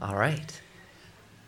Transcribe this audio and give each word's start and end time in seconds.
All 0.00 0.16
right. 0.16 0.60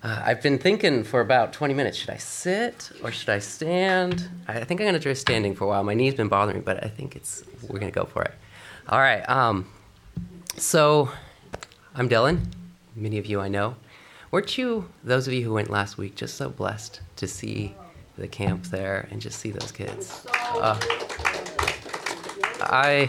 Uh, 0.03 0.23
I've 0.25 0.43
been 0.43 0.59
thinking 0.59 1.03
for 1.03 1.21
about 1.21 1.53
20 1.53 1.75
minutes 1.75 1.97
should 1.97 2.11
I 2.11 2.19
sit 2.19 2.91
or 3.03 3.11
should 3.11 3.31
I 3.31 3.41
stand? 3.41 4.29
I 4.47 4.63
think 4.65 4.81
I'm 4.81 4.87
going 4.87 4.95
to 4.95 5.01
try 5.01 5.13
standing 5.13 5.57
for 5.57 5.65
a 5.65 5.67
while. 5.69 5.83
My 5.83 5.95
knee's 5.95 6.15
been 6.15 6.29
bothering 6.29 6.59
me, 6.59 6.63
but 6.65 6.85
I 6.85 6.89
think 6.89 7.17
it's 7.17 7.43
we're 7.63 7.81
going 7.81 7.93
to 7.93 7.99
go 7.99 8.05
for 8.05 8.23
it. 8.23 8.35
All 8.89 9.01
right. 9.01 9.29
Um, 9.29 9.67
so 10.57 11.11
I'm 11.95 12.09
Dylan. 12.09 12.45
Many 12.95 13.19
of 13.19 13.27
you 13.27 13.41
I 13.41 13.49
know. 13.49 13.77
Weren't 14.31 14.57
you, 14.59 14.89
those 15.03 15.27
of 15.27 15.33
you 15.33 15.43
who 15.43 15.55
went 15.55 15.71
last 15.71 15.99
week, 15.99 16.15
just 16.15 16.37
so 16.37 16.51
blessed 16.51 17.01
to 17.17 17.27
see 17.27 17.75
the 18.17 18.29
camp 18.29 18.65
there 18.65 19.09
and 19.11 19.21
just 19.21 19.41
see 19.41 19.51
those 19.51 19.73
kids? 19.73 20.27
Uh, 20.29 20.79
I, 22.61 23.09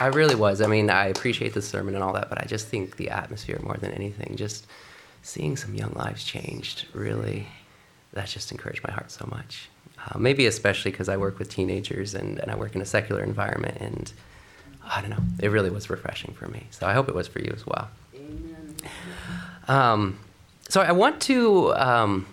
I 0.00 0.06
really 0.06 0.34
was. 0.34 0.62
I 0.62 0.66
mean, 0.66 0.88
I 0.88 1.06
appreciate 1.06 1.52
the 1.52 1.60
sermon 1.60 1.94
and 1.94 2.02
all 2.02 2.14
that, 2.14 2.30
but 2.30 2.40
I 2.40 2.46
just 2.46 2.68
think 2.68 2.96
the 2.96 3.10
atmosphere 3.10 3.60
more 3.62 3.76
than 3.76 3.92
anything, 3.92 4.34
just 4.34 4.66
seeing 5.22 5.58
some 5.58 5.74
young 5.74 5.92
lives 5.92 6.24
changed, 6.24 6.86
really, 6.94 7.46
that 8.14 8.26
just 8.26 8.50
encouraged 8.50 8.82
my 8.82 8.90
heart 8.92 9.10
so 9.10 9.28
much. 9.30 9.68
Uh, 10.08 10.18
maybe 10.18 10.46
especially 10.46 10.90
because 10.90 11.10
I 11.10 11.18
work 11.18 11.38
with 11.38 11.50
teenagers 11.50 12.14
and, 12.14 12.38
and 12.38 12.50
I 12.50 12.56
work 12.56 12.74
in 12.74 12.80
a 12.80 12.86
secular 12.86 13.22
environment, 13.22 13.76
and 13.78 14.10
I 14.82 15.02
don't 15.02 15.10
know, 15.10 15.22
it 15.38 15.48
really 15.48 15.68
was 15.68 15.90
refreshing 15.90 16.32
for 16.32 16.48
me. 16.48 16.66
So 16.70 16.86
I 16.86 16.94
hope 16.94 17.10
it 17.10 17.14
was 17.14 17.28
for 17.28 17.40
you 17.40 17.52
as 17.54 17.66
well. 17.66 17.90
Um, 19.68 20.18
so 20.70 20.80
I 20.80 20.92
want 20.92 21.20
to. 21.22 21.74
Um, 21.74 22.26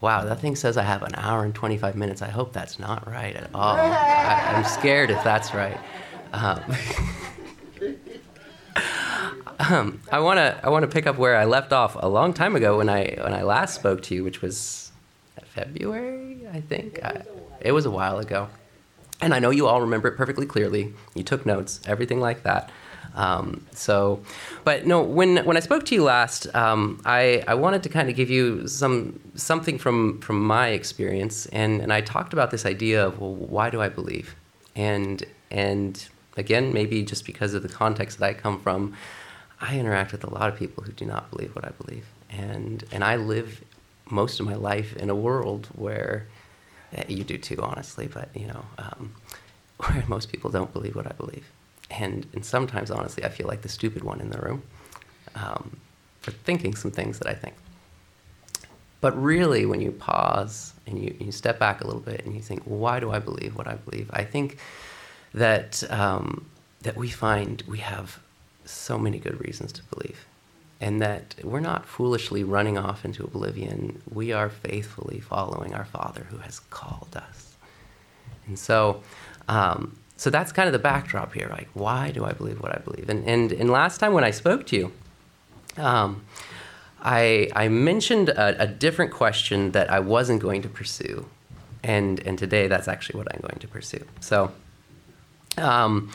wow, 0.00 0.24
that 0.24 0.40
thing 0.40 0.56
says 0.56 0.76
I 0.76 0.82
have 0.82 1.02
an 1.02 1.14
hour 1.14 1.44
and 1.44 1.54
25 1.54 1.94
minutes. 1.96 2.20
I 2.20 2.28
hope 2.28 2.52
that's 2.52 2.78
not 2.78 3.08
right 3.08 3.34
at 3.36 3.48
all. 3.54 3.76
I, 3.76 4.52
am 4.54 4.64
scared 4.64 5.10
if 5.10 5.22
that's 5.22 5.54
right. 5.54 5.78
Um, 6.34 6.60
um, 9.60 10.00
I 10.10 10.18
want 10.18 10.38
to 10.38 10.58
I 10.64 10.68
want 10.68 10.82
to 10.82 10.88
pick 10.88 11.06
up 11.06 11.16
where 11.16 11.36
I 11.36 11.44
left 11.44 11.72
off 11.72 11.96
a 11.98 12.08
long 12.08 12.32
time 12.32 12.56
ago 12.56 12.78
when 12.78 12.88
I 12.88 13.16
when 13.20 13.32
I 13.32 13.42
last 13.42 13.76
spoke 13.76 14.02
to 14.04 14.14
you, 14.16 14.24
which 14.24 14.42
was 14.42 14.90
February, 15.44 16.40
I 16.52 16.60
think. 16.60 17.02
I, 17.04 17.22
it 17.60 17.70
was 17.70 17.86
a 17.86 17.90
while 17.90 18.18
ago, 18.18 18.48
and 19.20 19.32
I 19.32 19.38
know 19.38 19.50
you 19.50 19.68
all 19.68 19.80
remember 19.80 20.08
it 20.08 20.16
perfectly 20.16 20.44
clearly. 20.44 20.92
You 21.14 21.22
took 21.22 21.46
notes, 21.46 21.80
everything 21.86 22.20
like 22.20 22.42
that. 22.42 22.68
Um, 23.14 23.64
so, 23.70 24.20
but 24.64 24.86
no, 24.86 25.02
when 25.02 25.36
when 25.44 25.56
I 25.56 25.60
spoke 25.60 25.86
to 25.86 25.94
you 25.94 26.02
last, 26.02 26.52
um, 26.52 27.00
I 27.04 27.44
I 27.46 27.54
wanted 27.54 27.84
to 27.84 27.88
kind 27.88 28.10
of 28.10 28.16
give 28.16 28.28
you 28.28 28.66
some 28.66 29.20
something 29.36 29.78
from 29.78 30.20
from 30.20 30.44
my 30.44 30.70
experience, 30.70 31.46
and 31.46 31.80
and 31.80 31.92
I 31.92 32.00
talked 32.00 32.32
about 32.32 32.50
this 32.50 32.66
idea 32.66 33.06
of 33.06 33.20
well, 33.20 33.34
why 33.34 33.70
do 33.70 33.80
I 33.80 33.88
believe, 33.88 34.34
and 34.74 35.22
and 35.52 36.08
again, 36.36 36.72
maybe 36.72 37.02
just 37.02 37.24
because 37.24 37.54
of 37.54 37.62
the 37.62 37.68
context 37.68 38.18
that 38.18 38.26
I 38.26 38.34
come 38.34 38.60
from, 38.60 38.94
I 39.60 39.78
interact 39.78 40.12
with 40.12 40.24
a 40.24 40.30
lot 40.30 40.48
of 40.48 40.58
people 40.58 40.84
who 40.84 40.92
do 40.92 41.04
not 41.04 41.30
believe 41.30 41.54
what 41.54 41.64
I 41.64 41.70
believe, 41.70 42.06
and 42.30 42.84
and 42.92 43.04
I 43.04 43.16
live 43.16 43.62
most 44.10 44.40
of 44.40 44.46
my 44.46 44.54
life 44.54 44.96
in 44.96 45.08
a 45.10 45.14
world 45.14 45.68
where 45.74 46.26
eh, 46.92 47.04
you 47.08 47.24
do 47.24 47.38
too, 47.38 47.60
honestly, 47.62 48.06
but 48.06 48.28
you 48.34 48.46
know, 48.46 48.64
um, 48.78 49.14
where 49.78 50.04
most 50.08 50.30
people 50.30 50.50
don't 50.50 50.72
believe 50.72 50.96
what 50.96 51.06
I 51.06 51.12
believe, 51.12 51.50
and 51.90 52.26
and 52.32 52.44
sometimes, 52.44 52.90
honestly, 52.90 53.24
I 53.24 53.28
feel 53.28 53.46
like 53.46 53.62
the 53.62 53.68
stupid 53.68 54.02
one 54.02 54.20
in 54.20 54.30
the 54.30 54.38
room 54.38 54.62
um, 55.34 55.78
for 56.20 56.30
thinking 56.30 56.74
some 56.74 56.90
things 56.90 57.18
that 57.18 57.28
I 57.28 57.34
think. 57.34 57.54
But 59.00 59.20
really, 59.22 59.66
when 59.66 59.82
you 59.82 59.92
pause 59.92 60.72
and 60.86 60.98
you, 60.98 61.14
you 61.20 61.30
step 61.30 61.58
back 61.58 61.82
a 61.82 61.86
little 61.86 62.00
bit 62.00 62.24
and 62.24 62.34
you 62.34 62.40
think, 62.40 62.62
why 62.64 63.00
do 63.00 63.10
I 63.10 63.18
believe 63.18 63.54
what 63.54 63.68
I 63.68 63.74
believe? 63.74 64.10
I 64.12 64.24
think 64.24 64.58
that 65.34 65.82
um, 65.90 66.46
that 66.82 66.96
we 66.96 67.10
find 67.10 67.62
we 67.66 67.78
have 67.78 68.20
so 68.64 68.96
many 68.96 69.18
good 69.18 69.40
reasons 69.40 69.72
to 69.72 69.82
believe, 69.84 70.24
and 70.80 71.02
that 71.02 71.34
we're 71.42 71.60
not 71.60 71.84
foolishly 71.84 72.44
running 72.44 72.78
off 72.78 73.04
into 73.04 73.24
oblivion. 73.24 74.00
We 74.10 74.32
are 74.32 74.48
faithfully 74.48 75.20
following 75.20 75.74
our 75.74 75.84
Father 75.84 76.26
who 76.30 76.38
has 76.38 76.60
called 76.60 77.16
us, 77.16 77.56
and 78.46 78.58
so. 78.58 79.02
Um, 79.46 79.98
so 80.16 80.30
that's 80.30 80.52
kind 80.52 80.68
of 80.68 80.72
the 80.72 80.78
backdrop 80.78 81.34
here. 81.34 81.48
Like, 81.50 81.68
why 81.74 82.12
do 82.12 82.24
I 82.24 82.32
believe 82.32 82.62
what 82.62 82.72
I 82.72 82.78
believe? 82.78 83.08
And 83.08 83.26
and, 83.28 83.52
and 83.52 83.68
last 83.68 83.98
time 83.98 84.12
when 84.12 84.24
I 84.24 84.30
spoke 84.30 84.64
to 84.68 84.76
you, 84.76 84.92
um, 85.76 86.22
I 87.02 87.50
I 87.54 87.68
mentioned 87.68 88.28
a, 88.28 88.62
a 88.62 88.66
different 88.66 89.12
question 89.12 89.72
that 89.72 89.90
I 89.90 89.98
wasn't 89.98 90.40
going 90.40 90.62
to 90.62 90.68
pursue, 90.68 91.26
and 91.82 92.24
and 92.26 92.38
today 92.38 92.68
that's 92.68 92.88
actually 92.88 93.18
what 93.18 93.34
I'm 93.34 93.40
going 93.40 93.58
to 93.58 93.68
pursue. 93.68 94.04
So 94.20 94.52
um, 95.58 96.10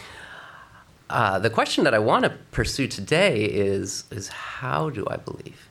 uh, 1.10 1.40
the 1.40 1.50
question 1.50 1.84
that 1.84 1.94
I 1.94 2.00
want 2.00 2.24
to 2.24 2.32
pursue 2.52 2.88
today 2.88 3.46
is 3.46 4.04
is 4.12 4.28
how 4.28 4.90
do 4.90 5.06
I 5.10 5.18
believe? 5.18 5.70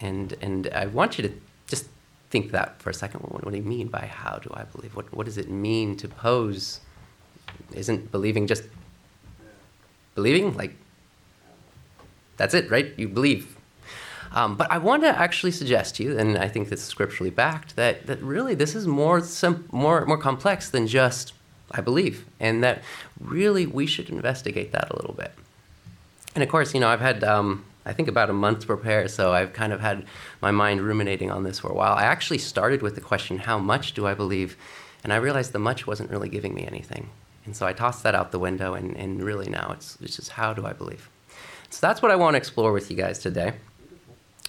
And 0.00 0.36
and 0.40 0.68
I 0.68 0.86
want 0.86 1.18
you 1.18 1.28
to 1.28 1.34
just 1.66 1.86
think 2.30 2.50
that 2.52 2.80
for 2.80 2.90
a 2.90 2.94
second. 2.94 3.20
What, 3.20 3.44
what 3.44 3.50
do 3.52 3.56
you 3.56 3.62
mean 3.62 3.88
by 3.88 4.06
how 4.06 4.38
do 4.38 4.50
I 4.54 4.64
believe? 4.64 4.94
What 4.96 5.12
what 5.14 5.26
does 5.26 5.38
it 5.38 5.48
mean 5.48 5.96
to 5.96 6.08
pose? 6.08 6.80
Isn't 7.72 8.10
believing 8.10 8.46
just 8.46 8.64
believing? 10.14 10.56
Like 10.56 10.76
that's 12.36 12.54
it, 12.54 12.70
right? 12.70 12.92
You 12.96 13.08
believe. 13.08 13.56
Um, 14.32 14.56
but 14.56 14.70
I 14.70 14.78
want 14.78 15.04
to 15.04 15.08
actually 15.08 15.52
suggest 15.52 15.94
to 15.96 16.02
you, 16.02 16.18
and 16.18 16.36
I 16.36 16.48
think 16.48 16.68
this 16.68 16.80
is 16.80 16.86
scripturally 16.86 17.30
backed, 17.30 17.76
that, 17.76 18.06
that 18.08 18.20
really 18.20 18.56
this 18.56 18.74
is 18.74 18.84
more, 18.84 19.20
sim- 19.20 19.68
more, 19.70 20.04
more 20.06 20.18
complex 20.18 20.68
than 20.68 20.88
just 20.88 21.32
I 21.76 21.80
believe, 21.80 22.24
and 22.38 22.62
that 22.62 22.82
really 23.20 23.66
we 23.66 23.86
should 23.86 24.08
investigate 24.08 24.70
that 24.72 24.90
a 24.90 24.96
little 24.96 25.14
bit. 25.14 25.32
And 26.34 26.42
of 26.44 26.48
course, 26.48 26.72
you 26.72 26.80
know, 26.80 26.88
I've 26.88 27.00
had, 27.00 27.24
um, 27.24 27.64
I 27.84 27.92
think, 27.92 28.08
about 28.08 28.30
a 28.30 28.32
month 28.32 28.60
to 28.60 28.66
prepare, 28.66 29.08
so 29.08 29.32
I've 29.32 29.52
kind 29.52 29.72
of 29.72 29.80
had 29.80 30.06
my 30.40 30.52
mind 30.52 30.80
ruminating 30.80 31.30
on 31.30 31.42
this 31.42 31.58
for 31.58 31.68
a 31.68 31.74
while. 31.74 31.94
I 31.94 32.04
actually 32.04 32.38
started 32.38 32.80
with 32.80 32.94
the 32.94 33.00
question, 33.00 33.38
how 33.38 33.58
much 33.58 33.92
do 33.92 34.06
I 34.06 34.14
believe? 34.14 34.56
And 35.02 35.12
I 35.12 35.16
realized 35.16 35.52
the 35.52 35.58
much 35.58 35.86
wasn't 35.86 36.10
really 36.10 36.28
giving 36.28 36.54
me 36.54 36.64
anything. 36.66 37.10
And 37.44 37.56
so 37.56 37.66
I 37.66 37.72
tossed 37.72 38.02
that 38.04 38.14
out 38.14 38.30
the 38.30 38.38
window, 38.38 38.74
and, 38.74 38.96
and 38.96 39.22
really 39.22 39.48
now 39.48 39.72
it's, 39.72 39.98
it's 40.00 40.16
just 40.16 40.30
how 40.30 40.54
do 40.54 40.64
I 40.64 40.72
believe? 40.72 41.10
So 41.70 41.78
that's 41.86 42.00
what 42.00 42.10
I 42.10 42.16
want 42.16 42.34
to 42.34 42.38
explore 42.38 42.72
with 42.72 42.90
you 42.90 42.96
guys 42.96 43.18
today. 43.18 43.54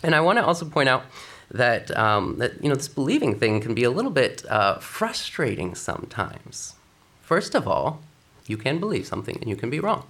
And 0.04 0.14
I 0.14 0.22
want 0.22 0.38
to 0.38 0.46
also 0.46 0.66
point 0.66 0.90
out 0.90 1.04
that, 1.52 1.96
um, 1.98 2.38
that 2.38 2.64
you 2.64 2.70
know, 2.70 2.76
this 2.76 2.88
believing 2.88 3.38
thing 3.40 3.62
can 3.62 3.74
be 3.74 3.84
a 3.84 3.90
little 3.90 4.12
bit 4.12 4.46
uh, 4.50 4.78
frustrating 4.80 5.76
sometimes. 5.76 6.76
First 7.26 7.56
of 7.56 7.68
all, 7.68 8.02
you 8.46 8.56
can 8.56 8.80
believe 8.80 9.08
something 9.08 9.36
and 9.42 9.50
you 9.50 9.56
can 9.56 9.72
be 9.72 9.80
wrong, 9.80 10.06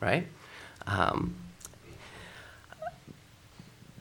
right? 0.00 0.26
Um, 0.84 1.36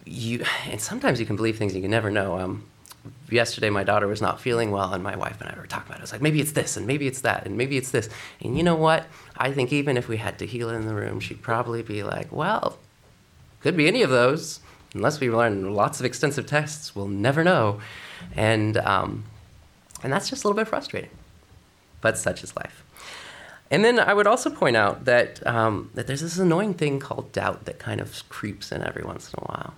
you 0.05 0.43
and 0.67 0.81
sometimes 0.81 1.19
you 1.19 1.27
can 1.27 1.35
believe 1.35 1.59
things 1.59 1.75
you 1.75 1.81
can 1.81 1.91
never 1.91 2.09
know. 2.09 2.39
Um, 2.39 2.65
yesterday, 3.29 3.69
my 3.69 3.83
daughter 3.83 4.07
was 4.07 4.19
not 4.19 4.41
feeling 4.41 4.71
well, 4.71 4.93
and 4.93 5.03
my 5.03 5.15
wife 5.15 5.39
and 5.41 5.51
I 5.51 5.59
were 5.59 5.67
talking 5.67 5.89
about 5.89 5.97
it. 5.97 6.01
I 6.01 6.03
was 6.03 6.11
like, 6.11 6.23
maybe 6.23 6.41
it's 6.41 6.53
this, 6.53 6.75
and 6.75 6.87
maybe 6.87 7.05
it's 7.05 7.21
that, 7.21 7.45
and 7.45 7.55
maybe 7.55 7.77
it's 7.77 7.91
this. 7.91 8.09
And 8.41 8.57
you 8.57 8.63
know 8.63 8.75
what? 8.75 9.05
I 9.37 9.51
think 9.51 9.71
even 9.71 9.95
if 9.95 10.07
we 10.07 10.17
had 10.17 10.39
Tehillah 10.39 10.75
in 10.75 10.87
the 10.87 10.95
room, 10.95 11.19
she'd 11.19 11.43
probably 11.43 11.83
be 11.83 12.01
like, 12.01 12.31
well, 12.31 12.79
could 13.61 13.77
be 13.77 13.87
any 13.87 14.01
of 14.01 14.09
those. 14.09 14.59
Unless 14.95 15.19
we 15.19 15.29
learn 15.29 15.75
lots 15.75 15.99
of 15.99 16.05
extensive 16.07 16.47
tests, 16.47 16.95
we'll 16.95 17.07
never 17.07 17.43
know. 17.43 17.79
And 18.35 18.77
um, 18.77 19.25
and 20.01 20.11
that's 20.11 20.31
just 20.31 20.43
a 20.43 20.47
little 20.47 20.59
bit 20.59 20.67
frustrating 20.67 21.11
but 22.03 22.17
such 22.17 22.43
is 22.43 22.55
life. 22.55 22.83
And 23.71 23.83
then 23.83 23.97
I 23.97 24.13
would 24.13 24.27
also 24.27 24.51
point 24.51 24.75
out 24.75 25.05
that, 25.05 25.45
um, 25.47 25.89
that 25.95 26.05
there's 26.05 26.21
this 26.21 26.37
annoying 26.37 26.75
thing 26.75 26.99
called 26.99 27.31
doubt 27.31 27.65
that 27.65 27.79
kind 27.79 27.99
of 27.99 28.29
creeps 28.29 28.71
in 28.71 28.83
every 28.83 29.03
once 29.03 29.33
in 29.33 29.39
a 29.39 29.45
while. 29.47 29.73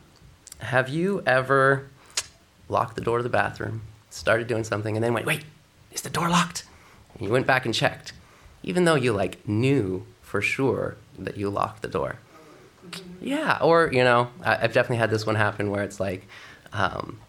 Have 0.60 0.90
you 0.90 1.22
ever 1.26 1.88
locked 2.68 2.96
the 2.96 3.02
door 3.02 3.18
to 3.18 3.24
the 3.24 3.30
bathroom, 3.30 3.84
started 4.10 4.48
doing 4.48 4.66
something, 4.66 4.98
and 4.98 5.04
then 5.04 5.14
went, 5.14 5.26
wait, 5.26 5.46
is 5.94 6.02
the 6.02 6.10
door 6.10 6.28
locked? 6.28 6.66
And 7.14 7.26
you 7.26 7.32
went 7.32 7.48
back 7.48 7.64
and 7.64 7.74
checked, 7.74 8.12
even 8.64 8.84
though 8.84 8.96
you 8.96 9.14
like 9.14 9.48
knew 9.48 10.06
for 10.22 10.42
sure 10.42 10.98
that 11.18 11.38
you 11.38 11.50
locked 11.50 11.84
the 11.84 11.88
door. 11.88 12.18
Yeah, 13.22 13.60
or 13.62 13.90
you 13.94 14.04
know, 14.04 14.30
I, 14.44 14.56
have 14.56 14.74
definitely 14.74 14.98
had 14.98 15.12
this 15.12 15.26
one 15.26 15.36
happen 15.36 15.70
where 15.70 15.84
it's 15.84 16.00
like, 16.00 16.28
um, 16.74 17.20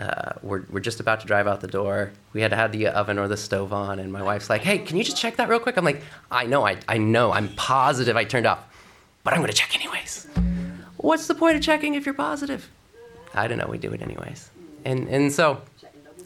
uh, 0.00 0.32
we're, 0.42 0.64
we're 0.70 0.80
just 0.80 1.00
about 1.00 1.20
to 1.20 1.26
drive 1.26 1.46
out 1.46 1.60
the 1.60 1.68
door. 1.68 2.12
We 2.32 2.40
had 2.40 2.50
to 2.50 2.56
have 2.56 2.72
the 2.72 2.88
oven 2.88 3.18
or 3.18 3.28
the 3.28 3.36
stove 3.36 3.72
on, 3.72 3.98
and 3.98 4.12
my 4.12 4.22
wife's 4.22 4.50
like, 4.50 4.62
"Hey, 4.62 4.78
can 4.78 4.96
you 4.96 5.04
just 5.04 5.16
check 5.16 5.36
that 5.36 5.48
real 5.48 5.60
quick?" 5.60 5.76
I'm 5.76 5.84
like, 5.84 6.02
"I 6.30 6.46
know, 6.46 6.66
I, 6.66 6.78
I 6.88 6.98
know, 6.98 7.32
I'm 7.32 7.48
positive 7.54 8.16
I 8.16 8.24
turned 8.24 8.46
off, 8.46 8.64
but 9.22 9.34
I'm 9.34 9.44
to 9.44 9.52
check 9.52 9.74
anyways." 9.74 10.26
What's 10.96 11.26
the 11.26 11.34
point 11.34 11.56
of 11.56 11.62
checking 11.62 11.94
if 11.94 12.06
you're 12.06 12.14
positive? 12.14 12.68
I 13.34 13.46
don't 13.46 13.58
know. 13.58 13.66
We 13.68 13.78
do 13.78 13.92
it 13.92 14.02
anyways, 14.02 14.50
and 14.84 15.08
and 15.08 15.32
so 15.32 15.62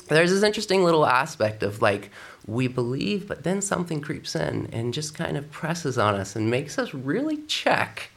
there's 0.08 0.30
this 0.30 0.42
interesting 0.42 0.84
little 0.84 1.06
aspect 1.06 1.62
of 1.62 1.82
like 1.82 2.10
we 2.46 2.66
believe, 2.66 3.28
but 3.28 3.44
then 3.44 3.60
something 3.60 4.00
creeps 4.00 4.34
in 4.34 4.68
and 4.72 4.94
just 4.94 5.14
kind 5.14 5.36
of 5.36 5.50
presses 5.50 5.98
on 5.98 6.14
us 6.14 6.34
and 6.34 6.50
makes 6.50 6.78
us 6.78 6.94
really 6.94 7.42
check 7.42 8.10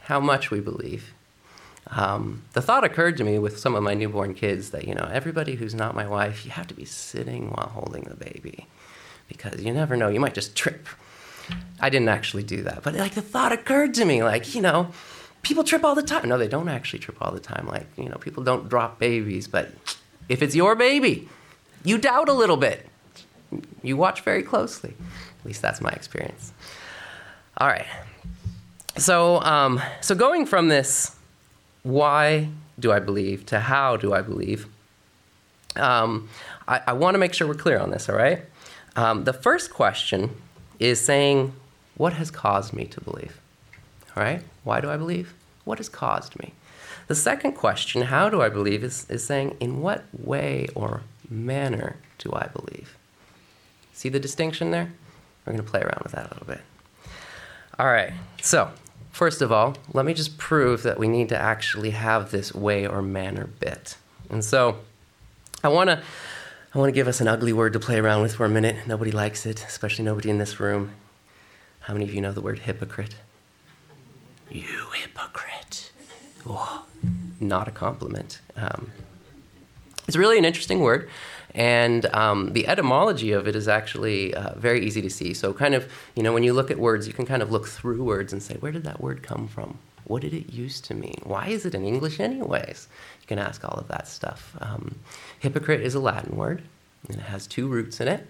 how 0.00 0.20
much 0.20 0.50
we 0.50 0.60
believe. 0.60 1.13
Um, 1.90 2.42
the 2.52 2.62
thought 2.62 2.84
occurred 2.84 3.16
to 3.18 3.24
me 3.24 3.38
with 3.38 3.58
some 3.58 3.74
of 3.74 3.82
my 3.82 3.94
newborn 3.94 4.34
kids 4.34 4.70
that, 4.70 4.88
you 4.88 4.94
know, 4.94 5.08
everybody 5.12 5.54
who's 5.54 5.74
not 5.74 5.94
my 5.94 6.06
wife, 6.06 6.44
you 6.44 6.50
have 6.50 6.66
to 6.68 6.74
be 6.74 6.84
sitting 6.84 7.50
while 7.50 7.68
holding 7.68 8.04
the 8.04 8.16
baby 8.16 8.66
because 9.28 9.62
you 9.62 9.72
never 9.72 9.96
know, 9.96 10.08
you 10.08 10.20
might 10.20 10.34
just 10.34 10.56
trip. 10.56 10.86
I 11.78 11.90
didn't 11.90 12.08
actually 12.08 12.42
do 12.42 12.62
that, 12.62 12.82
but 12.82 12.94
like 12.94 13.14
the 13.14 13.22
thought 13.22 13.52
occurred 13.52 13.94
to 13.94 14.04
me, 14.04 14.22
like, 14.22 14.54
you 14.54 14.62
know, 14.62 14.88
people 15.42 15.62
trip 15.62 15.84
all 15.84 15.94
the 15.94 16.02
time. 16.02 16.28
No, 16.28 16.38
they 16.38 16.48
don't 16.48 16.68
actually 16.68 17.00
trip 17.00 17.18
all 17.20 17.32
the 17.32 17.40
time. 17.40 17.66
Like, 17.68 17.86
you 17.96 18.08
know, 18.08 18.16
people 18.16 18.42
don't 18.42 18.68
drop 18.68 18.98
babies, 18.98 19.46
but 19.46 19.70
if 20.28 20.42
it's 20.42 20.54
your 20.54 20.74
baby, 20.74 21.28
you 21.84 21.98
doubt 21.98 22.28
a 22.28 22.32
little 22.32 22.56
bit. 22.56 22.88
You 23.82 23.96
watch 23.96 24.22
very 24.22 24.42
closely. 24.42 24.94
At 25.40 25.46
least 25.46 25.60
that's 25.60 25.82
my 25.82 25.90
experience. 25.90 26.52
All 27.58 27.68
right. 27.68 27.86
So, 28.96 29.40
um, 29.42 29.80
so 30.00 30.14
going 30.14 30.46
from 30.46 30.68
this, 30.68 31.14
why 31.84 32.48
do 32.80 32.90
I 32.90 32.98
believe, 32.98 33.46
to 33.46 33.60
how 33.60 33.96
do 33.96 34.12
I 34.12 34.20
believe, 34.20 34.66
um, 35.76 36.28
I, 36.66 36.80
I 36.88 36.92
want 36.94 37.14
to 37.14 37.18
make 37.18 37.32
sure 37.34 37.46
we're 37.46 37.54
clear 37.54 37.78
on 37.78 37.90
this, 37.90 38.08
all 38.08 38.16
right? 38.16 38.42
Um, 38.96 39.24
the 39.24 39.32
first 39.32 39.72
question 39.72 40.30
is 40.80 41.00
saying, 41.00 41.52
what 41.96 42.14
has 42.14 42.30
caused 42.30 42.72
me 42.72 42.86
to 42.86 43.00
believe? 43.00 43.38
All 44.16 44.22
right? 44.22 44.42
Why 44.64 44.80
do 44.80 44.90
I 44.90 44.96
believe? 44.96 45.34
What 45.64 45.78
has 45.78 45.88
caused 45.88 46.38
me? 46.40 46.52
The 47.06 47.14
second 47.14 47.52
question, 47.52 48.02
how 48.02 48.28
do 48.28 48.40
I 48.40 48.48
believe, 48.48 48.82
is, 48.82 49.08
is 49.10 49.24
saying, 49.24 49.56
in 49.60 49.80
what 49.80 50.04
way 50.12 50.68
or 50.74 51.02
manner 51.28 51.96
do 52.18 52.32
I 52.32 52.46
believe? 52.46 52.96
See 53.92 54.08
the 54.08 54.20
distinction 54.20 54.70
there? 54.70 54.92
We're 55.44 55.52
going 55.52 55.64
to 55.64 55.70
play 55.70 55.80
around 55.80 56.00
with 56.02 56.12
that 56.12 56.26
a 56.26 56.34
little 56.34 56.46
bit. 56.46 56.60
All 57.78 57.86
right, 57.86 58.12
so 58.40 58.70
first 59.14 59.40
of 59.40 59.52
all, 59.52 59.76
let 59.92 60.04
me 60.04 60.12
just 60.12 60.36
prove 60.36 60.82
that 60.82 60.98
we 60.98 61.06
need 61.06 61.28
to 61.28 61.38
actually 61.38 61.90
have 61.90 62.32
this 62.32 62.52
way 62.52 62.86
or 62.86 63.00
manner 63.00 63.48
bit. 63.60 63.96
And 64.28 64.44
so 64.44 64.78
I 65.62 65.68
want 65.68 65.88
to 65.88 66.02
I 66.74 66.78
want 66.78 66.88
to 66.88 66.92
give 66.92 67.06
us 67.06 67.20
an 67.20 67.28
ugly 67.28 67.52
word 67.52 67.72
to 67.74 67.78
play 67.78 67.98
around 68.00 68.22
with 68.22 68.34
for 68.34 68.44
a 68.44 68.48
minute. 68.48 68.88
Nobody 68.88 69.12
likes 69.12 69.46
it, 69.46 69.64
especially 69.64 70.04
nobody 70.04 70.28
in 70.28 70.38
this 70.38 70.58
room. 70.58 70.90
How 71.80 71.92
many 71.94 72.04
of 72.04 72.12
you 72.12 72.20
know 72.20 72.32
the 72.32 72.40
word 72.40 72.60
hypocrite? 72.60 73.14
You 74.50 74.88
hypocrite. 74.92 75.92
Oh, 76.44 76.84
not 77.38 77.68
a 77.68 77.70
compliment. 77.70 78.40
Um, 78.56 78.90
it's 80.06 80.16
really 80.16 80.38
an 80.38 80.44
interesting 80.44 80.80
word, 80.80 81.08
and 81.54 82.06
um, 82.06 82.52
the 82.52 82.66
etymology 82.66 83.32
of 83.32 83.46
it 83.46 83.56
is 83.56 83.68
actually 83.68 84.34
uh, 84.34 84.54
very 84.56 84.84
easy 84.84 85.00
to 85.02 85.10
see. 85.10 85.34
So, 85.34 85.52
kind 85.52 85.74
of, 85.74 85.90
you 86.14 86.22
know, 86.22 86.32
when 86.32 86.42
you 86.42 86.52
look 86.52 86.70
at 86.70 86.78
words, 86.78 87.06
you 87.06 87.12
can 87.12 87.26
kind 87.26 87.42
of 87.42 87.50
look 87.50 87.66
through 87.68 88.02
words 88.02 88.32
and 88.32 88.42
say, 88.42 88.56
where 88.56 88.72
did 88.72 88.84
that 88.84 89.00
word 89.00 89.22
come 89.22 89.48
from? 89.48 89.78
What 90.04 90.22
did 90.22 90.34
it 90.34 90.52
used 90.52 90.84
to 90.86 90.94
mean? 90.94 91.20
Why 91.24 91.46
is 91.46 91.64
it 91.64 91.74
in 91.74 91.84
English, 91.84 92.20
anyways? 92.20 92.88
You 93.22 93.26
can 93.26 93.38
ask 93.38 93.64
all 93.64 93.78
of 93.78 93.88
that 93.88 94.06
stuff. 94.06 94.54
Um, 94.60 94.96
hypocrite 95.38 95.80
is 95.80 95.94
a 95.94 96.00
Latin 96.00 96.36
word, 96.36 96.62
and 97.08 97.16
it 97.16 97.22
has 97.22 97.46
two 97.46 97.68
roots 97.68 98.00
in 98.00 98.08
it. 98.08 98.26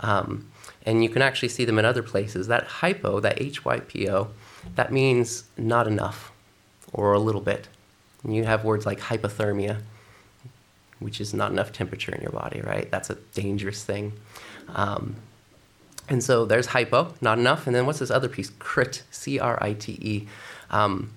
Um, 0.00 0.48
and 0.84 1.02
you 1.02 1.08
can 1.08 1.22
actually 1.22 1.48
see 1.48 1.64
them 1.64 1.78
in 1.78 1.84
other 1.84 2.02
places. 2.02 2.46
That 2.46 2.64
hypo, 2.64 3.18
that 3.20 3.40
H 3.40 3.64
Y 3.64 3.80
P 3.80 4.08
O, 4.08 4.28
that 4.74 4.92
means 4.92 5.44
not 5.56 5.88
enough 5.88 6.30
or 6.92 7.12
a 7.12 7.18
little 7.18 7.40
bit. 7.40 7.68
And 8.22 8.36
you 8.36 8.44
have 8.44 8.64
words 8.64 8.86
like 8.86 9.00
hypothermia, 9.00 9.80
which 10.98 11.20
is 11.20 11.34
not 11.34 11.50
enough 11.52 11.72
temperature 11.72 12.14
in 12.14 12.22
your 12.22 12.32
body, 12.32 12.60
right? 12.60 12.90
That's 12.90 13.10
a 13.10 13.16
dangerous 13.34 13.84
thing. 13.84 14.12
Um, 14.74 15.16
and 16.08 16.22
so 16.22 16.44
there's 16.44 16.66
hypo, 16.66 17.14
not 17.20 17.38
enough. 17.38 17.66
And 17.66 17.74
then 17.74 17.86
what's 17.86 17.98
this 17.98 18.10
other 18.10 18.28
piece? 18.28 18.50
Crit, 18.58 19.02
C 19.10 19.38
R 19.38 19.58
I 19.60 19.72
T 19.72 19.98
E. 20.00 20.26
Um, 20.70 21.10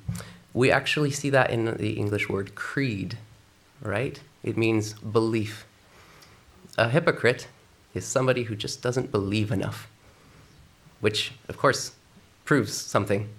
we 0.54 0.72
actually 0.72 1.12
see 1.12 1.30
that 1.30 1.52
in 1.52 1.78
the 1.78 1.94
English 1.94 2.28
word 2.28 2.56
creed, 2.56 3.18
right? 3.82 4.20
It 4.44 4.58
means 4.58 4.94
belief. 4.94 5.66
A 6.78 6.90
hypocrite 6.90 7.48
is 7.94 8.06
somebody 8.06 8.44
who 8.44 8.56
just 8.56 8.82
doesn't 8.82 9.12
believe 9.12 9.52
enough, 9.52 9.88
which, 11.02 11.34
of 11.48 11.58
course, 11.58 11.94
proves 12.46 12.74
something, 12.74 13.30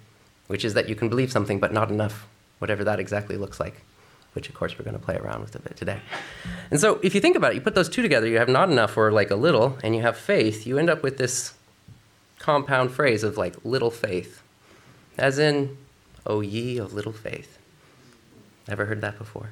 which 0.47 0.63
is 0.63 0.73
that 0.73 0.87
you 0.87 0.95
can 0.95 1.09
believe 1.09 1.31
something 1.31 1.59
but 1.59 1.73
not 1.73 1.89
enough, 1.89 2.27
whatever 2.59 2.83
that 2.83 2.99
exactly 2.99 3.37
looks 3.37 3.59
like, 3.59 3.81
which, 4.33 4.49
of 4.49 4.55
course, 4.55 4.77
we're 4.77 4.85
going 4.85 4.97
to 4.97 5.03
play 5.03 5.15
around 5.15 5.41
with 5.41 5.55
a 5.55 5.59
bit 5.59 5.75
today. 5.75 5.99
And 6.69 6.79
so, 6.79 6.99
if 7.03 7.13
you 7.13 7.21
think 7.21 7.35
about 7.35 7.51
it, 7.51 7.55
you 7.55 7.61
put 7.61 7.75
those 7.75 7.89
two 7.89 8.01
together, 8.01 8.27
you 8.27 8.37
have 8.37 8.49
not 8.49 8.69
enough 8.69 8.97
or 8.97 9.11
like 9.11 9.31
a 9.31 9.35
little, 9.35 9.77
and 9.83 9.95
you 9.95 10.01
have 10.01 10.17
faith, 10.17 10.65
you 10.65 10.77
end 10.77 10.89
up 10.89 11.03
with 11.03 11.17
this 11.17 11.53
compound 12.39 12.91
phrase 12.91 13.23
of 13.23 13.37
like 13.37 13.55
little 13.63 13.91
faith, 13.91 14.41
as 15.17 15.37
in 15.37 15.77
O 16.25 16.41
ye 16.41 16.77
of 16.77 16.93
little 16.93 17.11
faith. 17.11 17.57
Never 18.67 18.85
heard 18.85 19.01
that 19.01 19.17
before? 19.17 19.51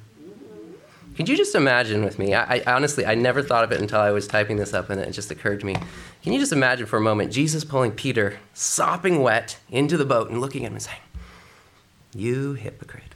Could 1.16 1.28
you 1.28 1.36
just 1.36 1.54
imagine 1.54 2.04
with 2.04 2.18
me? 2.18 2.34
I, 2.34 2.56
I, 2.56 2.62
honestly, 2.66 3.04
I 3.04 3.14
never 3.14 3.42
thought 3.42 3.64
of 3.64 3.72
it 3.72 3.80
until 3.80 4.00
I 4.00 4.10
was 4.10 4.26
typing 4.26 4.56
this 4.56 4.72
up, 4.72 4.88
and 4.90 5.00
it 5.00 5.10
just 5.10 5.30
occurred 5.30 5.60
to 5.60 5.66
me. 5.66 5.74
Can 6.22 6.32
you 6.32 6.38
just 6.38 6.52
imagine 6.52 6.86
for 6.86 6.96
a 6.96 7.00
moment 7.00 7.32
Jesus 7.32 7.64
pulling 7.64 7.92
Peter, 7.92 8.38
sopping 8.54 9.20
wet, 9.20 9.58
into 9.68 9.96
the 9.96 10.04
boat 10.04 10.30
and 10.30 10.40
looking 10.40 10.64
at 10.64 10.68
him 10.68 10.74
and 10.74 10.82
saying, 10.82 11.00
"You 12.14 12.54
hypocrite." 12.54 13.09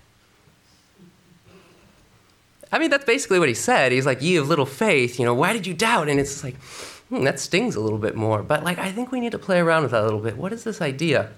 I 2.74 2.78
mean, 2.80 2.90
that's 2.90 3.04
basically 3.04 3.38
what 3.38 3.46
he 3.46 3.54
said. 3.54 3.92
He's 3.92 4.04
like, 4.04 4.20
"Ye 4.20 4.34
of 4.34 4.48
little 4.48 4.66
faith, 4.66 5.20
you 5.20 5.24
know, 5.24 5.32
why 5.32 5.52
did 5.52 5.64
you 5.64 5.74
doubt?" 5.74 6.08
And 6.08 6.18
it's 6.18 6.42
like, 6.42 6.56
hmm, 7.08 7.22
that 7.22 7.38
stings 7.38 7.76
a 7.76 7.80
little 7.80 8.00
bit 8.00 8.16
more. 8.16 8.42
But 8.42 8.64
like, 8.64 8.78
I 8.78 8.90
think 8.90 9.12
we 9.12 9.20
need 9.20 9.30
to 9.30 9.38
play 9.38 9.60
around 9.60 9.82
with 9.82 9.92
that 9.92 10.02
a 10.02 10.04
little 10.04 10.18
bit. 10.18 10.36
What 10.36 10.52
is 10.52 10.64
this 10.64 10.82
idea? 10.82 11.30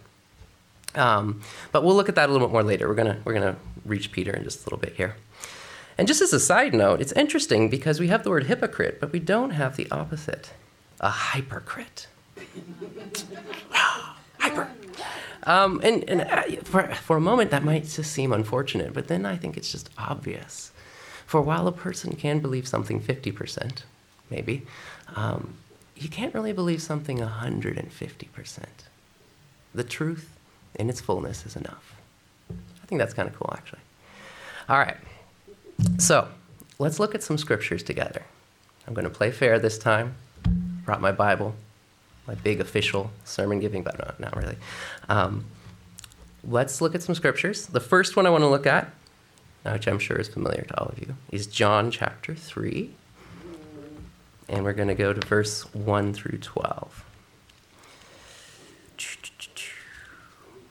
Um, 0.94 1.43
but 1.73 1.85
we'll 1.85 1.94
look 1.94 2.09
at 2.09 2.15
that 2.15 2.31
a 2.31 2.33
little 2.33 2.49
bit 2.49 2.53
more 2.55 2.62
later. 2.62 2.88
We're 2.88 2.94
gonna 2.94 3.21
we're 3.27 3.35
gonna 3.35 3.56
reach 3.85 4.12
Peter 4.12 4.33
in 4.35 4.44
just 4.44 4.62
a 4.62 4.65
little 4.65 4.79
bit 4.79 4.94
here. 4.94 5.17
And 5.99 6.09
just 6.09 6.23
as 6.23 6.33
a 6.33 6.41
side 6.41 6.73
note, 6.73 7.03
it's 7.03 7.12
interesting 7.12 7.69
because 7.69 8.00
we 8.00 8.09
have 8.09 8.25
the 8.25 8.31
word 8.31 8.44
hypocrite, 8.44 8.99
but 8.99 9.12
we 9.12 9.19
don't 9.19 9.50
have 9.50 9.77
the 9.77 9.87
opposite, 9.91 10.53
a 11.00 11.11
hypercrite. 11.11 12.06
Hyper. 14.38 14.71
Um, 15.43 15.83
and 15.85 16.03
and 16.09 16.23
uh, 16.23 16.43
for, 16.65 16.87
for 16.94 17.19
a 17.19 17.21
moment, 17.21 17.50
that 17.50 17.62
might 17.62 17.85
just 17.85 18.11
seem 18.11 18.33
unfortunate, 18.33 18.94
but 18.94 19.09
then 19.09 19.27
I 19.27 19.37
think 19.37 19.59
it's 19.59 19.71
just 19.71 19.91
obvious. 19.99 20.73
For 21.26 21.40
while 21.40 21.67
a 21.67 21.73
person 21.73 22.14
can 22.14 22.38
believe 22.38 22.69
something 22.69 23.00
50%, 23.00 23.82
maybe, 24.31 24.67
um, 25.17 25.55
you 25.96 26.08
can't 26.08 26.32
really 26.34 26.52
believe 26.52 26.81
something 26.81 27.19
150%. 27.19 28.64
The 29.75 29.84
truth 29.84 30.37
in 30.76 30.88
its 30.88 31.00
fullness 31.00 31.44
is 31.44 31.56
enough. 31.56 31.96
I 32.50 32.87
think 32.87 33.00
that's 33.00 33.14
kind 33.14 33.28
of 33.28 33.34
cool, 33.34 33.52
actually. 33.52 33.81
All 34.69 34.78
right. 34.78 34.96
So 35.99 36.28
let's 36.78 37.00
look 37.00 37.14
at 37.14 37.23
some 37.23 37.38
scriptures 37.38 37.82
together. 37.82 38.23
I'm 38.87 38.94
going 38.94 39.05
to 39.05 39.11
play 39.11 39.31
fair 39.31 39.58
this 39.58 39.78
time. 39.78 40.14
Brought 40.84 41.00
my 41.00 41.11
Bible, 41.11 41.55
my 42.28 42.34
big 42.37 42.61
official 42.61 43.11
sermon 43.25 43.58
giving, 43.58 43.82
but 43.82 43.99
no, 43.99 44.12
not 44.19 44.37
really. 44.37 44.56
Um, 45.08 45.46
let's 46.44 46.81
look 46.81 46.94
at 46.94 47.02
some 47.02 47.14
scriptures. 47.14 47.67
The 47.67 47.81
first 47.81 48.14
one 48.14 48.26
I 48.26 48.31
want 48.31 48.43
to 48.43 48.49
look 48.49 48.67
at, 48.67 48.90
Uh, 49.66 49.73
which 49.73 49.88
I'm 49.88 49.99
sure 49.99 50.16
is 50.16 50.28
familiar 50.28 50.62
to 50.62 50.80
all 50.80 50.87
of 50.87 51.00
you, 51.00 51.16
is 51.32 51.49
John 51.49 51.90
chapter 51.90 52.37
3. 52.37 52.94
And 54.49 54.62
we're 54.62 54.75
going 54.75 54.87
to 54.87 54.94
go 54.94 55.12
to 55.12 55.26
verse 55.26 55.62
1 55.75 56.14
through 56.14 56.38
12. 56.38 57.04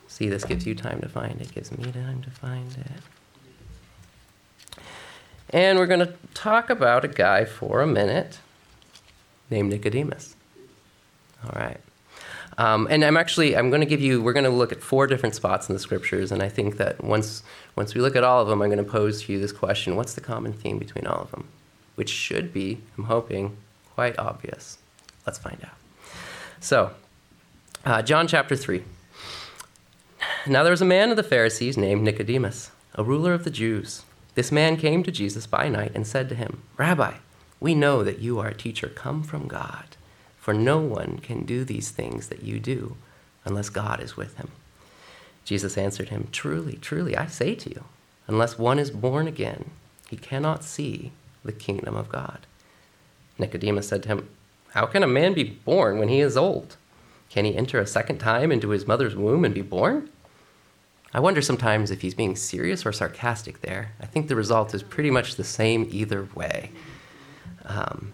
See, 0.07 0.29
this 0.29 0.45
gives 0.45 0.65
you 0.65 0.75
time 0.75 1.01
to 1.01 1.09
find 1.09 1.41
it, 1.41 1.53
gives 1.53 1.77
me 1.77 1.91
time 1.91 2.21
to 2.21 2.29
find 2.29 2.71
it. 2.77 4.79
And 5.49 5.77
we're 5.77 5.87
going 5.87 5.99
to 5.99 6.13
talk 6.33 6.69
about 6.69 7.03
a 7.03 7.09
guy 7.09 7.43
for 7.43 7.81
a 7.81 7.87
minute 7.87 8.39
named 9.51 9.71
Nicodemus. 9.71 10.37
All 11.43 11.51
right. 11.53 11.81
Um, 12.57 12.87
and 12.89 13.03
I'm 13.03 13.17
actually 13.17 13.55
I'm 13.57 13.69
going 13.69 13.81
to 13.81 13.87
give 13.87 14.01
you 14.01 14.21
we're 14.21 14.33
going 14.33 14.45
to 14.45 14.49
look 14.49 14.71
at 14.71 14.81
four 14.81 15.07
different 15.07 15.35
spots 15.35 15.67
in 15.67 15.73
the 15.73 15.79
scriptures, 15.79 16.31
and 16.31 16.41
I 16.41 16.49
think 16.49 16.77
that 16.77 17.03
once 17.03 17.43
once 17.75 17.93
we 17.93 18.01
look 18.01 18.15
at 18.15 18.23
all 18.23 18.41
of 18.41 18.47
them, 18.47 18.61
I'm 18.61 18.69
going 18.69 18.83
to 18.83 18.89
pose 18.89 19.23
to 19.23 19.33
you 19.33 19.39
this 19.39 19.51
question: 19.51 19.95
What's 19.95 20.13
the 20.13 20.21
common 20.21 20.53
theme 20.53 20.77
between 20.77 21.05
all 21.05 21.21
of 21.21 21.31
them? 21.31 21.47
Which 21.95 22.09
should 22.09 22.53
be, 22.53 22.79
I'm 22.97 23.05
hoping, 23.05 23.57
quite 23.93 24.17
obvious. 24.17 24.77
Let's 25.25 25.39
find 25.39 25.57
out. 25.63 25.77
So, 26.59 26.91
uh, 27.85 28.01
John 28.01 28.27
chapter 28.27 28.55
three. 28.55 28.83
Now 30.47 30.63
there 30.63 30.71
was 30.71 30.81
a 30.81 30.85
man 30.85 31.09
of 31.09 31.17
the 31.17 31.23
Pharisees 31.23 31.75
named 31.75 32.03
Nicodemus, 32.03 32.71
a 32.93 33.03
ruler 33.03 33.33
of 33.33 33.43
the 33.43 33.49
Jews. 33.49 34.03
This 34.35 34.51
man 34.51 34.77
came 34.77 35.01
to 35.03 35.11
Jesus 35.11 35.47
by 35.47 35.69
night 35.69 35.91
and 35.95 36.05
said 36.05 36.29
to 36.29 36.35
him, 36.35 36.61
Rabbi, 36.77 37.15
we 37.59 37.73
know 37.73 38.03
that 38.03 38.19
you 38.19 38.37
are 38.39 38.49
a 38.49 38.53
teacher 38.53 38.89
come 38.89 39.23
from 39.23 39.47
God, 39.47 39.94
for 40.45 40.53
no 40.53 40.77
one 40.77 41.17
can 41.23 41.43
do 41.43 41.63
these 41.65 41.89
things 41.89 42.27
that 42.27 42.43
you 42.43 42.59
do 42.59 42.95
unless 43.45 43.67
God 43.69 43.99
is 43.99 44.15
with 44.15 44.37
him. 44.37 44.49
Jesus 45.43 45.75
answered 45.75 46.09
him, 46.09 46.27
Truly, 46.31 46.75
truly, 46.75 47.17
I 47.17 47.25
say 47.25 47.55
to 47.55 47.69
you, 47.71 47.85
unless 48.27 48.59
one 48.59 48.77
is 48.77 48.91
born 48.91 49.27
again, 49.27 49.71
he 50.07 50.15
cannot 50.15 50.63
see 50.63 51.11
the 51.43 51.51
kingdom 51.51 51.95
of 51.95 52.09
God. 52.09 52.45
Nicodemus 53.39 53.87
said 53.87 54.03
to 54.03 54.09
him, 54.09 54.29
How 54.69 54.85
can 54.85 55.01
a 55.01 55.07
man 55.07 55.33
be 55.33 55.43
born 55.43 55.97
when 55.97 56.09
he 56.09 56.19
is 56.19 56.37
old? 56.37 56.77
Can 57.31 57.45
he 57.45 57.57
enter 57.57 57.79
a 57.79 57.87
second 57.87 58.19
time 58.19 58.51
into 58.51 58.69
his 58.69 58.85
mother's 58.85 59.15
womb 59.15 59.45
and 59.45 59.55
be 59.55 59.63
born? 59.63 60.11
I 61.11 61.21
wonder 61.21 61.41
sometimes 61.41 61.89
if 61.89 62.01
he's 62.01 62.13
being 62.13 62.35
serious 62.35 62.85
or 62.85 62.91
sarcastic 62.91 63.61
there. 63.61 63.93
I 63.99 64.05
think 64.05 64.27
the 64.27 64.35
result 64.35 64.75
is 64.75 64.83
pretty 64.83 65.09
much 65.09 65.37
the 65.37 65.43
same 65.43 65.87
either 65.89 66.29
way. 66.35 66.69
Um, 67.63 68.13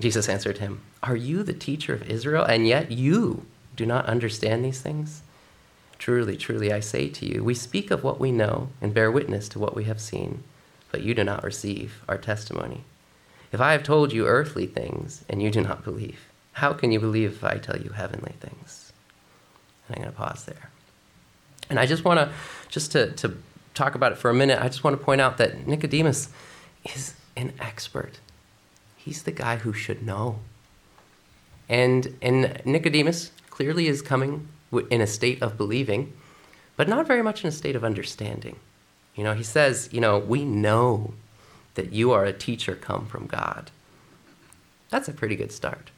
Jesus 0.00 0.28
answered 0.28 0.58
him, 0.58 0.80
Are 1.02 1.16
you 1.16 1.42
the 1.42 1.52
teacher 1.52 1.94
of 1.94 2.08
Israel, 2.08 2.44
and 2.44 2.66
yet 2.66 2.90
you 2.90 3.46
do 3.76 3.84
not 3.84 4.06
understand 4.06 4.64
these 4.64 4.80
things? 4.80 5.22
Truly, 5.98 6.36
truly, 6.36 6.72
I 6.72 6.80
say 6.80 7.08
to 7.08 7.26
you, 7.26 7.42
we 7.42 7.54
speak 7.54 7.90
of 7.90 8.04
what 8.04 8.20
we 8.20 8.30
know 8.30 8.68
and 8.80 8.94
bear 8.94 9.10
witness 9.10 9.48
to 9.50 9.58
what 9.58 9.74
we 9.74 9.84
have 9.84 10.00
seen, 10.00 10.44
but 10.92 11.02
you 11.02 11.14
do 11.14 11.24
not 11.24 11.42
receive 11.42 12.02
our 12.08 12.18
testimony. 12.18 12.84
If 13.50 13.60
I 13.60 13.72
have 13.72 13.82
told 13.82 14.12
you 14.12 14.26
earthly 14.26 14.66
things 14.66 15.24
and 15.28 15.42
you 15.42 15.50
do 15.50 15.60
not 15.60 15.82
believe, 15.82 16.20
how 16.52 16.72
can 16.72 16.92
you 16.92 17.00
believe 17.00 17.32
if 17.32 17.44
I 17.44 17.58
tell 17.58 17.76
you 17.76 17.90
heavenly 17.90 18.34
things? 18.40 18.92
And 19.86 19.96
I'm 19.96 20.02
going 20.02 20.14
to 20.14 20.18
pause 20.18 20.44
there. 20.44 20.70
And 21.70 21.78
I 21.78 21.86
just 21.86 22.04
want 22.04 22.20
to, 22.20 22.32
just 22.68 22.92
to, 22.92 23.12
to 23.12 23.36
talk 23.74 23.94
about 23.94 24.12
it 24.12 24.18
for 24.18 24.30
a 24.30 24.34
minute, 24.34 24.60
I 24.60 24.68
just 24.68 24.84
want 24.84 24.98
to 24.98 25.04
point 25.04 25.20
out 25.20 25.38
that 25.38 25.66
Nicodemus 25.66 26.28
is 26.84 27.14
an 27.36 27.52
expert. 27.58 28.18
He's 29.08 29.22
the 29.22 29.32
guy 29.32 29.56
who 29.56 29.72
should 29.72 30.02
know. 30.02 30.40
And, 31.66 32.14
and 32.20 32.60
Nicodemus 32.66 33.32
clearly 33.48 33.86
is 33.86 34.02
coming 34.02 34.48
in 34.90 35.00
a 35.00 35.06
state 35.06 35.40
of 35.40 35.56
believing, 35.56 36.12
but 36.76 36.90
not 36.90 37.06
very 37.06 37.22
much 37.22 37.42
in 37.42 37.48
a 37.48 37.52
state 37.52 37.74
of 37.74 37.84
understanding. 37.84 38.56
You 39.16 39.24
know, 39.24 39.32
he 39.32 39.42
says, 39.42 39.88
you 39.92 40.02
know, 40.02 40.18
we 40.18 40.44
know 40.44 41.14
that 41.74 41.90
you 41.90 42.12
are 42.12 42.26
a 42.26 42.34
teacher 42.34 42.74
come 42.74 43.06
from 43.06 43.26
God. 43.26 43.70
That's 44.90 45.08
a 45.08 45.14
pretty 45.14 45.36
good 45.36 45.52
start. 45.52 45.90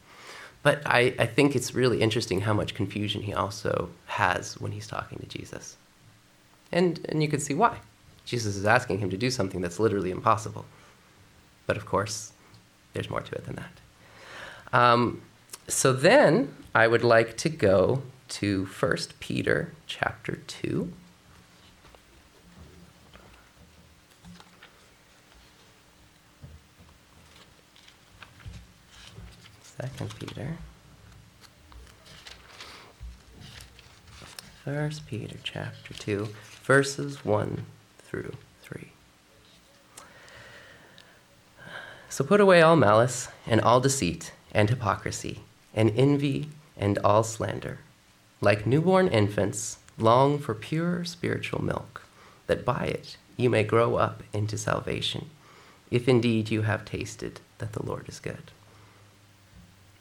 But 0.63 0.81
I, 0.87 1.13
I 1.19 1.27
think 1.27 1.57
it's 1.57 1.75
really 1.75 2.03
interesting 2.03 2.43
how 2.43 2.55
much 2.55 2.77
confusion 2.77 3.23
he 3.23 3.35
also 3.35 3.91
has 4.07 4.57
when 4.61 4.71
he's 4.71 4.87
talking 4.87 5.19
to 5.19 5.27
Jesus. 5.27 5.77
And, 6.71 7.05
and 7.09 7.25
you 7.25 7.29
can 7.29 7.41
see 7.41 7.55
why. 7.55 7.79
Jesus 8.25 8.55
is 8.55 8.67
asking 8.67 9.01
him 9.01 9.11
to 9.11 9.17
do 9.17 9.33
something 9.33 9.61
that's 9.61 9.81
literally 9.81 10.13
impossible. 10.13 10.65
But 11.67 11.77
of 11.77 11.87
course, 11.87 12.35
there's 12.93 13.11
more 13.11 13.21
to 13.21 13.35
it 13.35 13.45
than 13.45 13.57
that. 13.57 13.81
Um, 14.73 15.23
so 15.69 15.93
then 15.93 16.55
I 16.75 16.87
would 16.87 17.05
like 17.05 17.37
to 17.39 17.49
go 17.49 18.03
to 18.29 18.65
1 18.67 18.97
Peter 19.19 19.73
chapter 19.87 20.37
2. 20.47 20.93
Second 29.63 30.15
Peter. 30.19 30.59
First 34.65 35.07
Peter 35.07 35.37
chapter 35.43 35.95
2, 35.95 36.29
verses 36.65 37.25
1 37.25 37.65
through 37.99 38.35
3. 38.63 38.93
So 42.11 42.25
put 42.25 42.41
away 42.41 42.61
all 42.61 42.75
malice 42.75 43.29
and 43.47 43.61
all 43.61 43.81
deceit 43.81 44.33
and 44.53 44.69
hypocrisy 44.69 45.43
and 45.73 45.93
envy 45.97 46.49
and 46.77 46.99
all 46.99 47.23
slander. 47.23 47.79
Like 48.41 48.67
newborn 48.67 49.07
infants, 49.07 49.79
long 49.97 50.41
for 50.41 50.53
pure 50.53 51.05
spiritual 51.05 51.63
milk, 51.63 52.03
that 52.49 52.65
by 52.65 52.87
it 52.87 53.17
you 53.37 53.49
may 53.49 53.63
grow 53.63 53.95
up 53.95 54.25
into 54.33 54.59
salvation, 54.59 55.31
if 55.91 56.09
indeed 56.09 56.51
you 56.51 56.63
have 56.63 56.85
tasted 56.85 57.41
that 57.59 57.75
the 57.75 57.87
Lord 57.87 58.09
is 58.09 58.19
good. 58.19 58.51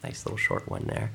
Nice 0.03 0.25
little 0.25 0.37
short 0.37 0.67
one 0.67 0.85
there. 0.87 1.11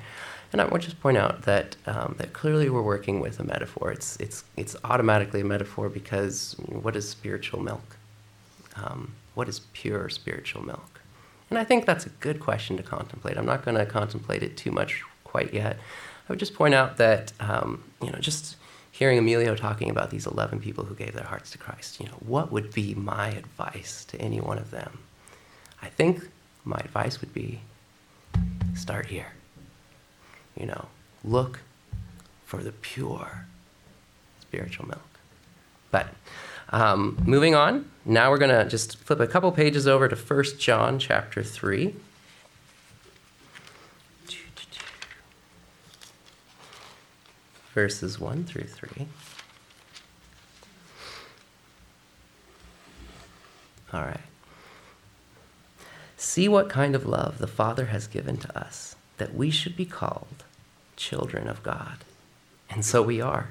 And 0.52 0.60
I 0.60 0.66
want 0.66 0.84
to 0.84 0.90
just 0.90 1.02
point 1.02 1.16
out 1.16 1.42
that, 1.42 1.74
um, 1.86 2.14
that 2.18 2.32
clearly 2.32 2.70
we're 2.70 2.82
working 2.82 3.18
with 3.18 3.40
a 3.40 3.44
metaphor. 3.44 3.90
It's, 3.90 4.16
it's, 4.20 4.44
it's 4.56 4.76
automatically 4.84 5.40
a 5.40 5.44
metaphor 5.44 5.88
because 5.88 6.54
what 6.68 6.94
is 6.94 7.08
spiritual 7.08 7.60
milk? 7.60 7.96
Um, 8.76 9.14
what 9.34 9.48
is 9.48 9.60
pure 9.72 10.08
spiritual 10.08 10.64
milk? 10.64 11.00
And 11.50 11.58
I 11.58 11.64
think 11.64 11.86
that's 11.86 12.06
a 12.06 12.10
good 12.10 12.40
question 12.40 12.76
to 12.76 12.82
contemplate. 12.82 13.36
I'm 13.36 13.46
not 13.46 13.64
going 13.64 13.76
to 13.76 13.86
contemplate 13.86 14.42
it 14.42 14.56
too 14.56 14.70
much 14.70 15.02
quite 15.24 15.52
yet. 15.52 15.76
I 16.28 16.32
would 16.32 16.38
just 16.38 16.54
point 16.54 16.74
out 16.74 16.96
that, 16.96 17.32
um, 17.38 17.84
you 18.02 18.10
know, 18.10 18.18
just 18.18 18.56
hearing 18.90 19.18
Emilio 19.18 19.54
talking 19.54 19.90
about 19.90 20.10
these 20.10 20.26
11 20.26 20.60
people 20.60 20.84
who 20.84 20.94
gave 20.94 21.12
their 21.12 21.26
hearts 21.26 21.50
to 21.50 21.58
Christ, 21.58 22.00
you 22.00 22.06
know, 22.06 22.16
what 22.20 22.50
would 22.52 22.72
be 22.72 22.94
my 22.94 23.28
advice 23.28 24.04
to 24.06 24.20
any 24.20 24.40
one 24.40 24.56
of 24.56 24.70
them? 24.70 24.98
I 25.82 25.88
think 25.88 26.28
my 26.64 26.78
advice 26.78 27.20
would 27.20 27.34
be 27.34 27.60
start 28.74 29.06
here. 29.06 29.32
You 30.56 30.66
know, 30.66 30.86
look 31.24 31.60
for 32.46 32.62
the 32.62 32.72
pure 32.72 33.46
spiritual 34.40 34.86
milk. 34.86 35.18
But 35.90 36.08
um, 36.70 37.22
moving 37.24 37.54
on, 37.54 37.90
now 38.04 38.30
we're 38.30 38.38
going 38.38 38.50
to 38.50 38.68
just 38.68 38.98
flip 38.98 39.20
a 39.20 39.26
couple 39.26 39.50
pages 39.52 39.86
over 39.86 40.08
to 40.08 40.16
1 40.16 40.44
John 40.58 40.98
chapter 40.98 41.42
3. 41.42 41.94
Verses 47.72 48.20
1 48.20 48.44
through 48.44 48.64
3. 48.64 49.06
All 53.92 54.02
right. 54.02 54.20
See 56.16 56.48
what 56.48 56.68
kind 56.68 56.94
of 56.94 57.06
love 57.06 57.38
the 57.38 57.46
Father 57.46 57.86
has 57.86 58.06
given 58.06 58.36
to 58.38 58.58
us, 58.58 58.96
that 59.18 59.34
we 59.34 59.50
should 59.50 59.76
be 59.76 59.84
called 59.84 60.44
children 60.96 61.48
of 61.48 61.62
God. 61.62 61.98
And 62.70 62.84
so 62.84 63.02
we 63.02 63.20
are. 63.20 63.50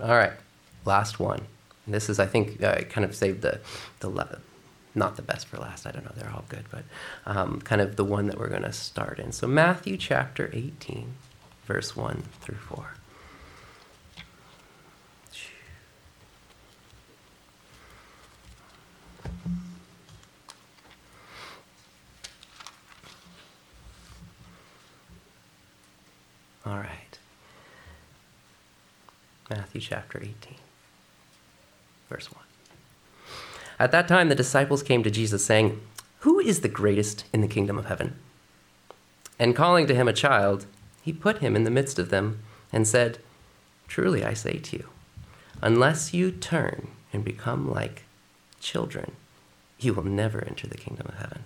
All 0.00 0.16
right, 0.16 0.32
last 0.84 1.18
one. 1.18 1.42
This 1.86 2.08
is, 2.08 2.20
I 2.20 2.26
think, 2.26 2.62
uh, 2.62 2.82
kind 2.82 3.04
of 3.04 3.14
saved 3.14 3.42
the, 3.42 3.60
the 4.00 4.08
le- 4.08 4.38
not 4.94 5.16
the 5.16 5.22
best 5.22 5.46
for 5.46 5.56
last. 5.56 5.86
I 5.86 5.90
don't 5.90 6.04
know, 6.04 6.12
they're 6.16 6.30
all 6.30 6.44
good, 6.48 6.64
but 6.70 6.84
um, 7.26 7.60
kind 7.62 7.80
of 7.80 7.96
the 7.96 8.04
one 8.04 8.26
that 8.28 8.38
we're 8.38 8.48
going 8.48 8.62
to 8.62 8.72
start 8.72 9.18
in. 9.18 9.32
So, 9.32 9.46
Matthew 9.46 9.96
chapter 9.96 10.50
18, 10.52 11.14
verse 11.66 11.96
1 11.96 12.22
through 12.42 12.56
4. 12.56 12.94
All 26.66 26.76
right. 26.76 27.07
Matthew 29.50 29.80
chapter 29.80 30.18
18, 30.20 30.56
verse 32.08 32.30
1. 32.30 32.44
At 33.78 33.92
that 33.92 34.08
time, 34.08 34.28
the 34.28 34.34
disciples 34.34 34.82
came 34.82 35.02
to 35.02 35.10
Jesus, 35.10 35.44
saying, 35.44 35.80
Who 36.20 36.38
is 36.38 36.60
the 36.60 36.68
greatest 36.68 37.24
in 37.32 37.40
the 37.40 37.48
kingdom 37.48 37.78
of 37.78 37.86
heaven? 37.86 38.16
And 39.38 39.56
calling 39.56 39.86
to 39.86 39.94
him 39.94 40.08
a 40.08 40.12
child, 40.12 40.66
he 41.02 41.12
put 41.12 41.38
him 41.38 41.56
in 41.56 41.64
the 41.64 41.70
midst 41.70 41.98
of 41.98 42.10
them 42.10 42.40
and 42.72 42.86
said, 42.86 43.18
Truly 43.86 44.24
I 44.24 44.34
say 44.34 44.58
to 44.58 44.76
you, 44.76 44.88
unless 45.62 46.12
you 46.12 46.30
turn 46.30 46.88
and 47.12 47.24
become 47.24 47.70
like 47.70 48.04
children, 48.60 49.12
you 49.78 49.94
will 49.94 50.04
never 50.04 50.44
enter 50.44 50.66
the 50.66 50.76
kingdom 50.76 51.06
of 51.08 51.18
heaven. 51.18 51.44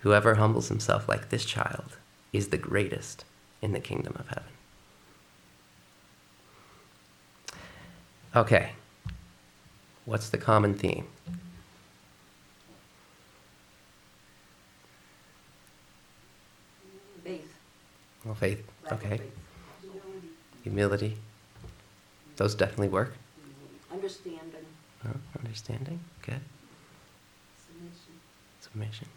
Whoever 0.00 0.34
humbles 0.36 0.68
himself 0.68 1.08
like 1.08 1.30
this 1.30 1.44
child 1.44 1.96
is 2.32 2.48
the 2.48 2.58
greatest 2.58 3.24
in 3.60 3.72
the 3.72 3.80
kingdom 3.80 4.14
of 4.18 4.28
heaven. 4.28 4.44
Okay, 8.34 8.70
what's 10.06 10.30
the 10.30 10.38
common 10.38 10.72
theme? 10.74 11.06
Faith. 17.22 17.54
Well, 18.24 18.34
faith. 18.34 18.64
Lack 18.84 18.92
Okay. 18.94 19.18
faith. 19.18 19.38
Humility. 20.62 21.16
Those 22.36 22.54
definitely 22.54 22.88
work. 22.88 23.14
Understanding. 23.92 24.66
Oh, 25.04 25.10
understanding. 25.38 26.00
Good. 26.22 26.40
Submission. 27.66 28.20
Submission. 28.60 29.08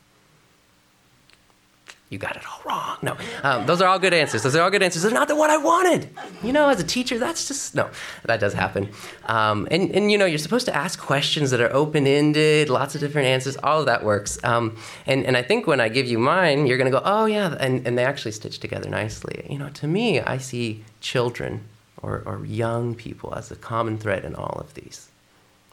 You 2.09 2.19
got 2.19 2.35
it 2.35 2.43
all 2.45 2.61
wrong. 2.63 2.97
No, 3.01 3.17
um, 3.41 3.65
those 3.65 3.81
are 3.81 3.87
all 3.87 3.97
good 3.97 4.13
answers. 4.13 4.43
Those 4.43 4.55
are 4.55 4.61
all 4.61 4.69
good 4.69 4.83
answers. 4.83 5.01
They're 5.01 5.11
not 5.11 5.27
the 5.27 5.35
one 5.35 5.49
I 5.49 5.57
wanted. 5.57 6.07
You 6.43 6.53
know, 6.53 6.69
as 6.69 6.79
a 6.79 6.83
teacher, 6.83 7.17
that's 7.17 7.47
just 7.47 7.73
no. 7.73 7.89
That 8.25 8.39
does 8.39 8.53
happen. 8.53 8.89
Um, 9.25 9.67
and 9.71 9.89
and 9.89 10.11
you 10.11 10.17
know, 10.19 10.25
you're 10.25 10.37
supposed 10.37 10.67
to 10.67 10.75
ask 10.75 10.99
questions 10.99 11.49
that 11.49 11.59
are 11.59 11.73
open 11.73 12.05
ended, 12.05 12.69
lots 12.69 12.93
of 12.93 13.01
different 13.01 13.27
answers. 13.27 13.57
All 13.57 13.79
of 13.79 13.87
that 13.87 14.03
works. 14.03 14.37
Um, 14.43 14.77
and 15.07 15.25
and 15.25 15.35
I 15.35 15.41
think 15.41 15.65
when 15.65 15.81
I 15.81 15.89
give 15.89 16.05
you 16.05 16.19
mine, 16.19 16.67
you're 16.67 16.77
gonna 16.77 16.91
go, 16.91 17.01
oh 17.03 17.25
yeah, 17.25 17.57
and 17.59 17.85
and 17.87 17.97
they 17.97 18.05
actually 18.05 18.33
stitch 18.33 18.59
together 18.59 18.87
nicely. 18.87 19.43
You 19.49 19.57
know, 19.57 19.69
to 19.69 19.87
me, 19.87 20.21
I 20.21 20.37
see 20.37 20.83
children 21.01 21.63
or 22.03 22.21
or 22.27 22.45
young 22.45 22.93
people 22.93 23.33
as 23.33 23.49
a 23.49 23.55
common 23.55 23.97
thread 23.97 24.23
in 24.23 24.35
all 24.35 24.59
of 24.59 24.75
these. 24.75 25.09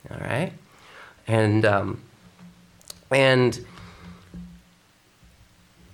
All 0.09 0.17
right, 0.17 0.51
and 1.27 1.63
um, 1.63 2.01
and 3.11 3.63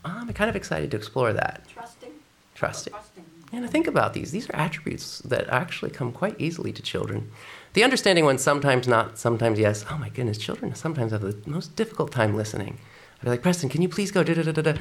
I'm 0.06 0.32
kind 0.34 0.50
of 0.50 0.56
excited 0.56 0.92
to 0.92 0.98
explore 0.98 1.34
that. 1.34 1.68
Trusting. 1.68 2.12
Trusting. 2.56 2.94
Trusting. 2.94 3.26
And 3.52 3.66
I 3.66 3.68
think 3.68 3.88
about 3.88 4.14
these. 4.14 4.32
These 4.32 4.50
are 4.50 4.56
attributes 4.56 5.20
that 5.20 5.50
actually 5.50 5.92
come 5.92 6.12
quite 6.12 6.40
easily 6.40 6.72
to 6.74 6.82
children. 6.82 7.32
The 7.74 7.84
understanding 7.84 8.26
one, 8.26 8.38
sometimes 8.38 8.88
not, 8.88 9.18
sometimes 9.18 9.60
yes. 9.60 9.86
Oh 9.90 9.98
my 9.98 10.10
goodness, 10.10 10.38
children 10.38 10.74
sometimes 10.76 11.12
have 11.12 11.22
the 11.22 11.38
most 11.46 11.76
difficult 11.76 12.12
time 12.12 12.36
listening. 12.36 12.78
I'd 13.20 13.24
be 13.24 13.30
like, 13.32 13.42
Preston, 13.42 13.70
can 13.70 13.82
you 13.82 13.90
please 13.90 14.12
go? 14.12 14.24
Da, 14.24 14.34
da, 14.34 14.52
da, 14.52 14.62
da. 14.62 14.74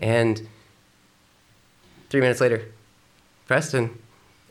And 0.00 0.46
three 2.08 2.20
minutes 2.20 2.40
later, 2.40 2.66
Preston. 3.46 3.98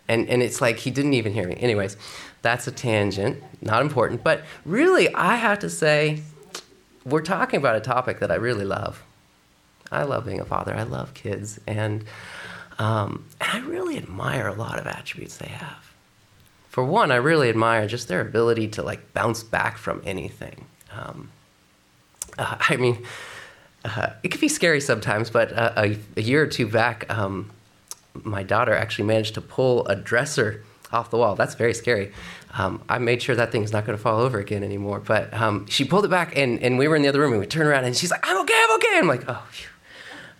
And, 0.07 0.29
and 0.29 0.43
it's 0.43 0.61
like 0.61 0.79
he 0.79 0.91
didn't 0.91 1.13
even 1.13 1.33
hear 1.33 1.47
me. 1.47 1.55
Anyways, 1.59 1.97
that's 2.43 2.67
a 2.67 2.71
tangent, 2.71 3.41
not 3.61 3.81
important. 3.81 4.23
But 4.23 4.43
really, 4.65 5.11
I 5.15 5.35
have 5.35 5.59
to 5.59 5.69
say, 5.69 6.21
we're 7.03 7.21
talking 7.21 7.57
about 7.57 7.75
a 7.75 7.79
topic 7.79 8.19
that 8.19 8.31
I 8.31 8.35
really 8.35 8.65
love. 8.65 9.01
I 9.91 10.03
love 10.03 10.25
being 10.25 10.41
a 10.41 10.45
father. 10.45 10.75
I 10.75 10.83
love 10.83 11.13
kids, 11.13 11.59
and 11.67 12.03
um, 12.79 13.25
and 13.39 13.51
I 13.51 13.67
really 13.67 13.97
admire 13.97 14.47
a 14.47 14.53
lot 14.53 14.79
of 14.79 14.87
attributes 14.87 15.37
they 15.37 15.47
have. 15.47 15.93
For 16.69 16.83
one, 16.83 17.11
I 17.11 17.15
really 17.15 17.49
admire 17.49 17.87
just 17.87 18.07
their 18.07 18.21
ability 18.21 18.67
to 18.69 18.83
like 18.83 19.13
bounce 19.13 19.43
back 19.43 19.77
from 19.77 20.01
anything. 20.05 20.65
Um, 20.91 21.29
uh, 22.37 22.57
I 22.69 22.75
mean, 22.75 23.05
uh, 23.85 24.09
it 24.23 24.31
can 24.31 24.41
be 24.41 24.49
scary 24.49 24.81
sometimes, 24.81 25.29
but 25.29 25.53
uh, 25.53 25.73
a, 25.77 25.97
a, 26.17 26.21
year 26.21 26.41
or 26.41 26.47
two 26.47 26.67
back, 26.67 27.05
um, 27.09 27.51
my 28.23 28.43
daughter 28.43 28.73
actually 28.73 29.05
managed 29.05 29.35
to 29.35 29.41
pull 29.41 29.85
a 29.87 29.95
dresser 29.95 30.63
off 30.91 31.11
the 31.11 31.17
wall. 31.17 31.35
That's 31.35 31.55
very 31.55 31.73
scary. 31.73 32.11
Um, 32.57 32.81
I 32.89 32.97
made 32.97 33.21
sure 33.21 33.35
that 33.35 33.51
thing's 33.51 33.71
not 33.71 33.85
going 33.85 33.97
to 33.97 34.01
fall 34.01 34.19
over 34.19 34.39
again 34.39 34.63
anymore. 34.63 34.99
But 34.99 35.33
um, 35.33 35.67
she 35.67 35.85
pulled 35.85 36.05
it 36.05 36.09
back, 36.09 36.37
and, 36.37 36.61
and 36.61 36.77
we 36.77 36.87
were 36.87 36.95
in 36.95 37.03
the 37.03 37.09
other 37.09 37.19
room, 37.19 37.33
and 37.33 37.41
we 37.41 37.47
turned 37.47 37.67
around, 37.67 37.85
and 37.85 37.95
she's 37.95 38.11
like, 38.11 38.27
"I'm 38.27 38.41
okay, 38.41 38.53
I'm 38.55 38.75
okay." 38.75 38.97
I'm 38.97 39.07
like, 39.07 39.23
"Oh." 39.27 39.43
Phew. 39.51 39.69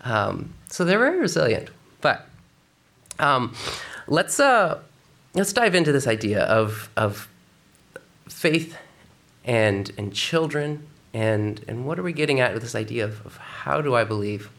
Um, 0.06 0.54
so 0.70 0.86
they're 0.86 1.00
very 1.00 1.20
resilient. 1.20 1.70
But 2.00 2.28
um, 3.20 3.54
let's 4.08 4.40
uh, 4.40 4.80
let's 5.34 5.52
dive 5.52 5.76
into 5.76 5.92
this 5.92 6.08
idea 6.08 6.44
of 6.44 6.90
of 6.96 7.28
faith 8.30 8.78
and 9.44 9.92
and 9.98 10.14
children 10.14 10.88
and 11.14 11.64
and 11.68 11.86
what 11.86 12.00
are 12.00 12.04
we 12.04 12.14
getting 12.14 12.40
at 12.40 12.54
with 12.54 12.62
this 12.62 12.76
idea 12.76 13.04
of, 13.04 13.26
of 13.26 13.38
how 13.38 13.82
do 13.82 13.96
I 13.96 14.04
believe? 14.04 14.50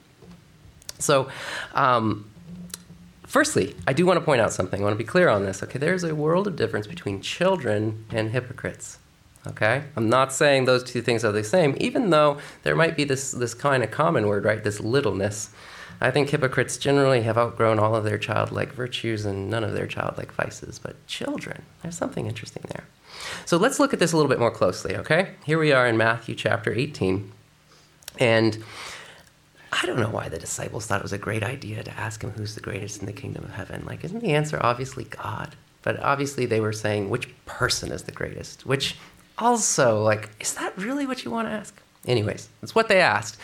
So. 0.98 1.30
Um, 1.74 2.28
firstly, 3.26 3.74
I 3.86 3.92
do 3.92 4.06
want 4.06 4.18
to 4.18 4.24
point 4.24 4.40
out 4.40 4.52
something. 4.52 4.80
I 4.80 4.84
want 4.84 4.94
to 4.94 4.98
be 4.98 5.04
clear 5.04 5.28
on 5.28 5.44
this. 5.44 5.62
Okay, 5.62 5.78
there's 5.78 6.04
a 6.04 6.14
world 6.14 6.46
of 6.46 6.56
difference 6.56 6.86
between 6.86 7.20
children 7.20 8.06
and 8.10 8.30
hypocrites. 8.30 8.98
Okay? 9.48 9.84
I'm 9.96 10.08
not 10.08 10.32
saying 10.32 10.64
those 10.64 10.84
two 10.84 11.02
things 11.02 11.24
are 11.24 11.32
the 11.32 11.44
same, 11.44 11.76
even 11.78 12.10
though 12.10 12.38
there 12.62 12.76
might 12.76 12.96
be 12.96 13.04
this, 13.04 13.30
this 13.32 13.54
kind 13.54 13.82
of 13.82 13.90
common 13.90 14.26
word, 14.26 14.44
right? 14.44 14.62
This 14.62 14.80
littleness. 14.80 15.50
I 16.00 16.10
think 16.10 16.28
hypocrites 16.28 16.76
generally 16.76 17.22
have 17.22 17.38
outgrown 17.38 17.78
all 17.78 17.94
of 17.94 18.04
their 18.04 18.18
childlike 18.18 18.72
virtues 18.72 19.24
and 19.24 19.48
none 19.48 19.64
of 19.64 19.72
their 19.72 19.86
childlike 19.86 20.32
vices. 20.32 20.78
But 20.78 21.06
children, 21.06 21.62
there's 21.82 21.96
something 21.96 22.26
interesting 22.26 22.64
there. 22.68 22.84
So 23.46 23.56
let's 23.56 23.80
look 23.80 23.94
at 23.94 23.98
this 23.98 24.12
a 24.12 24.16
little 24.16 24.28
bit 24.28 24.38
more 24.38 24.50
closely, 24.50 24.94
okay? 24.96 25.30
Here 25.44 25.58
we 25.58 25.72
are 25.72 25.86
in 25.86 25.96
Matthew 25.96 26.34
chapter 26.34 26.72
18. 26.72 27.32
And 28.18 28.62
I 29.72 29.86
don't 29.86 29.98
know 29.98 30.10
why 30.10 30.28
the 30.28 30.38
disciples 30.38 30.86
thought 30.86 31.00
it 31.00 31.02
was 31.02 31.12
a 31.12 31.18
great 31.18 31.42
idea 31.42 31.82
to 31.82 31.98
ask 31.98 32.22
him 32.22 32.30
who's 32.30 32.54
the 32.54 32.60
greatest 32.60 33.00
in 33.00 33.06
the 33.06 33.12
kingdom 33.12 33.44
of 33.44 33.52
heaven. 33.52 33.84
Like, 33.86 34.04
isn't 34.04 34.20
the 34.20 34.34
answer 34.34 34.58
obviously 34.62 35.04
God? 35.04 35.56
But 35.82 36.00
obviously, 36.00 36.46
they 36.46 36.60
were 36.60 36.72
saying 36.72 37.10
which 37.10 37.28
person 37.46 37.92
is 37.92 38.02
the 38.02 38.12
greatest, 38.12 38.66
which 38.66 38.96
also, 39.38 40.02
like, 40.02 40.30
is 40.40 40.54
that 40.54 40.76
really 40.76 41.06
what 41.06 41.24
you 41.24 41.30
want 41.30 41.48
to 41.48 41.52
ask? 41.52 41.74
Anyways, 42.06 42.48
it's 42.62 42.74
what 42.74 42.88
they 42.88 43.00
asked. 43.00 43.38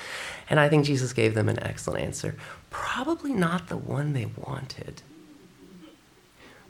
And 0.48 0.60
I 0.60 0.68
think 0.68 0.84
Jesus 0.84 1.12
gave 1.12 1.34
them 1.34 1.48
an 1.48 1.62
excellent 1.62 2.02
answer. 2.02 2.34
Probably 2.70 3.32
not 3.32 3.68
the 3.68 3.76
one 3.76 4.12
they 4.12 4.26
wanted, 4.26 5.02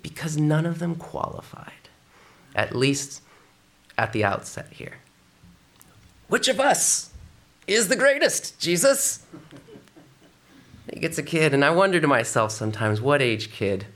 because 0.03 0.37
none 0.37 0.67
of 0.67 0.79
them 0.79 0.95
qualified, 0.97 1.89
at 2.55 2.75
least 2.75 3.23
at 3.97 4.13
the 4.13 4.25
outset 4.25 4.69
here. 4.73 4.97
Which 6.29 6.49
of 6.49 6.59
us 6.59 7.11
is 7.67 7.89
the 7.89 7.97
greatest, 7.97 8.59
Jesus? 8.59 9.25
He 10.93 10.99
gets 10.99 11.19
a 11.19 11.23
kid, 11.23 11.55
and 11.55 11.65
I 11.65 11.71
wonder 11.71 12.01
to 12.01 12.07
myself 12.07 12.53
sometimes, 12.53 13.01
what 13.01 13.23
age 13.23 13.53
kid? 13.53 13.87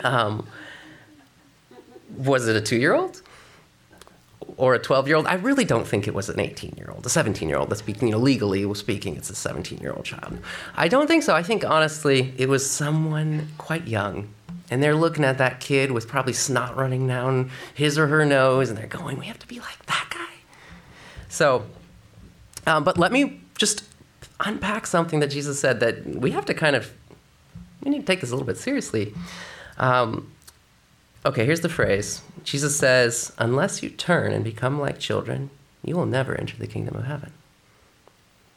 Um, 0.00 0.46
was 2.16 2.48
it 2.48 2.56
a 2.56 2.60
two 2.60 2.76
year 2.76 2.94
old? 2.94 3.22
Or 4.56 4.74
a 4.74 4.78
12 4.78 5.06
year 5.06 5.16
old. 5.16 5.26
I 5.26 5.34
really 5.34 5.64
don't 5.64 5.86
think 5.86 6.08
it 6.08 6.14
was 6.14 6.28
an 6.28 6.40
18 6.40 6.74
year 6.76 6.90
old, 6.94 7.04
a 7.04 7.08
17 7.08 7.48
year 7.48 7.58
old. 7.58 7.76
Speak, 7.76 8.00
you 8.00 8.10
know, 8.10 8.18
legally 8.18 8.72
speaking, 8.74 9.16
it's 9.16 9.30
a 9.30 9.34
17 9.34 9.78
year 9.78 9.92
old 9.92 10.04
child. 10.04 10.38
I 10.74 10.88
don't 10.88 11.06
think 11.06 11.22
so. 11.22 11.34
I 11.34 11.42
think 11.42 11.64
honestly, 11.64 12.32
it 12.36 12.48
was 12.48 12.68
someone 12.68 13.48
quite 13.58 13.86
young. 13.86 14.28
And 14.68 14.82
they're 14.82 14.96
looking 14.96 15.24
at 15.24 15.38
that 15.38 15.60
kid 15.60 15.92
with 15.92 16.08
probably 16.08 16.32
snot 16.32 16.76
running 16.76 17.06
down 17.06 17.50
his 17.74 17.96
or 17.98 18.08
her 18.08 18.24
nose, 18.24 18.68
and 18.68 18.76
they're 18.76 18.88
going, 18.88 19.16
We 19.16 19.26
have 19.26 19.38
to 19.38 19.46
be 19.46 19.60
like 19.60 19.86
that 19.86 20.08
guy. 20.10 20.34
So, 21.28 21.66
um, 22.66 22.82
but 22.82 22.98
let 22.98 23.12
me 23.12 23.40
just 23.56 23.84
unpack 24.40 24.88
something 24.88 25.20
that 25.20 25.28
Jesus 25.28 25.60
said 25.60 25.80
that 25.80 26.04
we 26.04 26.32
have 26.32 26.44
to 26.46 26.54
kind 26.54 26.74
of, 26.74 26.92
we 27.82 27.90
need 27.92 28.00
to 28.00 28.06
take 28.06 28.20
this 28.20 28.30
a 28.30 28.32
little 28.32 28.46
bit 28.46 28.56
seriously. 28.56 29.14
Um, 29.78 30.32
Okay, 31.26 31.44
here's 31.44 31.62
the 31.62 31.68
phrase 31.68 32.22
Jesus 32.44 32.76
says, 32.76 33.32
Unless 33.36 33.82
you 33.82 33.90
turn 33.90 34.32
and 34.32 34.44
become 34.44 34.80
like 34.80 35.00
children, 35.00 35.50
you 35.84 35.96
will 35.96 36.06
never 36.06 36.36
enter 36.36 36.56
the 36.56 36.68
kingdom 36.68 36.94
of 36.94 37.04
heaven. 37.04 37.32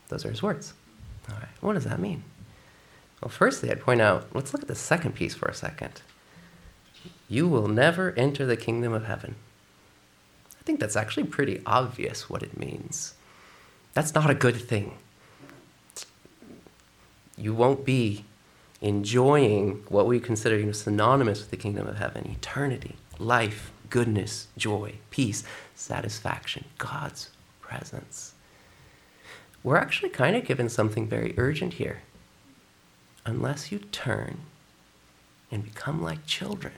Those 0.09 0.23
are 0.23 0.29
his 0.29 0.43
words. 0.43 0.75
All 1.27 1.39
right, 1.39 1.49
what 1.61 1.73
does 1.73 1.85
that 1.85 1.99
mean? 1.99 2.23
Well, 3.21 3.29
firstly, 3.29 3.71
I'd 3.71 3.81
point 3.81 4.01
out, 4.01 4.27
let's 4.35 4.53
look 4.53 4.61
at 4.61 4.67
the 4.67 4.75
second 4.75 5.15
piece 5.15 5.33
for 5.33 5.47
a 5.47 5.53
second. 5.53 6.03
You 7.27 7.47
will 7.47 7.67
never 7.67 8.11
enter 8.11 8.45
the 8.45 8.55
kingdom 8.55 8.93
of 8.93 9.05
heaven. 9.05 9.33
I 10.59 10.63
think 10.63 10.79
that's 10.79 10.95
actually 10.95 11.23
pretty 11.23 11.63
obvious 11.65 12.29
what 12.29 12.43
it 12.43 12.59
means. 12.59 13.15
That's 13.95 14.13
not 14.13 14.29
a 14.29 14.35
good 14.35 14.57
thing. 14.57 14.95
You 17.35 17.55
won't 17.55 17.83
be 17.83 18.25
enjoying 18.81 19.83
what 19.89 20.07
we 20.07 20.19
consider 20.19 20.57
you 20.57 20.65
know, 20.65 20.71
synonymous 20.71 21.39
with 21.39 21.51
the 21.51 21.57
kingdom 21.57 21.87
of 21.87 21.97
heaven 21.97 22.25
eternity, 22.31 22.95
life, 23.17 23.71
goodness, 23.89 24.47
joy, 24.57 24.93
peace, 25.09 25.43
satisfaction, 25.75 26.65
God's 26.77 27.29
presence. 27.61 28.33
We're 29.63 29.77
actually 29.77 30.09
kind 30.09 30.35
of 30.35 30.45
given 30.45 30.69
something 30.69 31.07
very 31.07 31.33
urgent 31.37 31.73
here. 31.73 32.01
Unless 33.25 33.71
you 33.71 33.79
turn 33.79 34.39
and 35.51 35.63
become 35.63 36.01
like 36.01 36.25
children, 36.25 36.73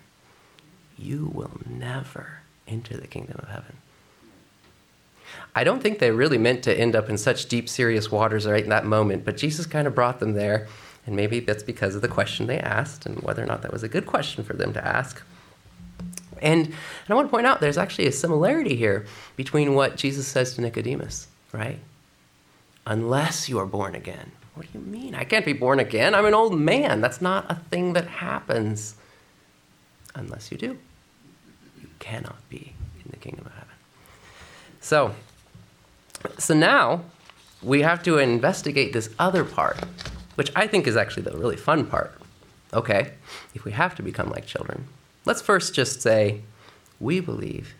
you 0.97 1.31
will 1.33 1.59
never 1.69 2.39
enter 2.67 2.97
the 2.97 3.07
kingdom 3.07 3.39
of 3.39 3.49
heaven. 3.49 3.77
I 5.55 5.63
don't 5.63 5.81
think 5.81 5.99
they 5.99 6.11
really 6.11 6.37
meant 6.37 6.63
to 6.63 6.77
end 6.77 6.95
up 6.95 7.09
in 7.09 7.17
such 7.17 7.47
deep, 7.47 7.69
serious 7.69 8.11
waters 8.11 8.47
right 8.47 8.63
in 8.63 8.69
that 8.69 8.85
moment, 8.85 9.23
but 9.23 9.37
Jesus 9.37 9.65
kind 9.65 9.87
of 9.87 9.95
brought 9.95 10.19
them 10.19 10.33
there 10.33 10.67
and 11.05 11.15
maybe 11.15 11.39
that's 11.39 11.63
because 11.63 11.95
of 11.95 12.01
the 12.01 12.07
question 12.07 12.47
they 12.47 12.59
asked 12.59 13.05
and 13.05 13.21
whether 13.21 13.41
or 13.41 13.47
not 13.47 13.61
that 13.63 13.73
was 13.73 13.83
a 13.83 13.89
good 13.89 14.05
question 14.05 14.43
for 14.43 14.53
them 14.53 14.73
to 14.73 14.85
ask. 14.85 15.21
And, 16.41 16.65
and 16.67 16.75
I 17.09 17.13
want 17.13 17.27
to 17.27 17.31
point 17.31 17.45
out 17.45 17.59
there's 17.59 17.77
actually 17.77 18.07
a 18.07 18.11
similarity 18.11 18.75
here 18.75 19.05
between 19.35 19.73
what 19.73 19.95
Jesus 19.95 20.27
says 20.27 20.55
to 20.55 20.61
Nicodemus, 20.61 21.27
right? 21.51 21.79
Unless 22.85 23.49
you 23.49 23.59
are 23.59 23.65
born 23.65 23.95
again. 23.95 24.31
What 24.55 24.71
do 24.71 24.79
you 24.79 24.85
mean? 24.85 25.15
I 25.15 25.23
can't 25.23 25.45
be 25.45 25.53
born 25.53 25.79
again. 25.79 26.13
I'm 26.13 26.25
an 26.25 26.33
old 26.33 26.59
man. 26.59 27.01
That's 27.01 27.21
not 27.21 27.49
a 27.49 27.55
thing 27.55 27.93
that 27.93 28.07
happens 28.07 28.95
unless 30.15 30.51
you 30.51 30.57
do. 30.57 30.77
You 31.79 31.87
cannot 31.99 32.37
be 32.49 32.73
in 33.03 33.11
the 33.11 33.17
kingdom 33.17 33.45
of 33.45 33.53
heaven. 33.53 33.67
So, 34.81 35.15
so 36.37 36.53
now 36.53 37.01
we 37.61 37.81
have 37.81 38.03
to 38.03 38.17
investigate 38.17 38.93
this 38.93 39.09
other 39.19 39.43
part 39.43 39.79
which 40.35 40.51
I 40.55 40.67
think 40.67 40.87
is 40.87 40.97
actually 40.97 41.23
the 41.23 41.37
really 41.37 41.57
fun 41.57 41.85
part. 41.85 42.19
Okay, 42.73 43.13
if 43.53 43.65
we 43.65 43.71
have 43.73 43.95
to 43.95 44.03
become 44.03 44.29
like 44.29 44.45
children, 44.45 44.87
Let's 45.23 45.41
first 45.41 45.75
just 45.75 46.01
say 46.01 46.41
we 46.99 47.19
believe 47.19 47.75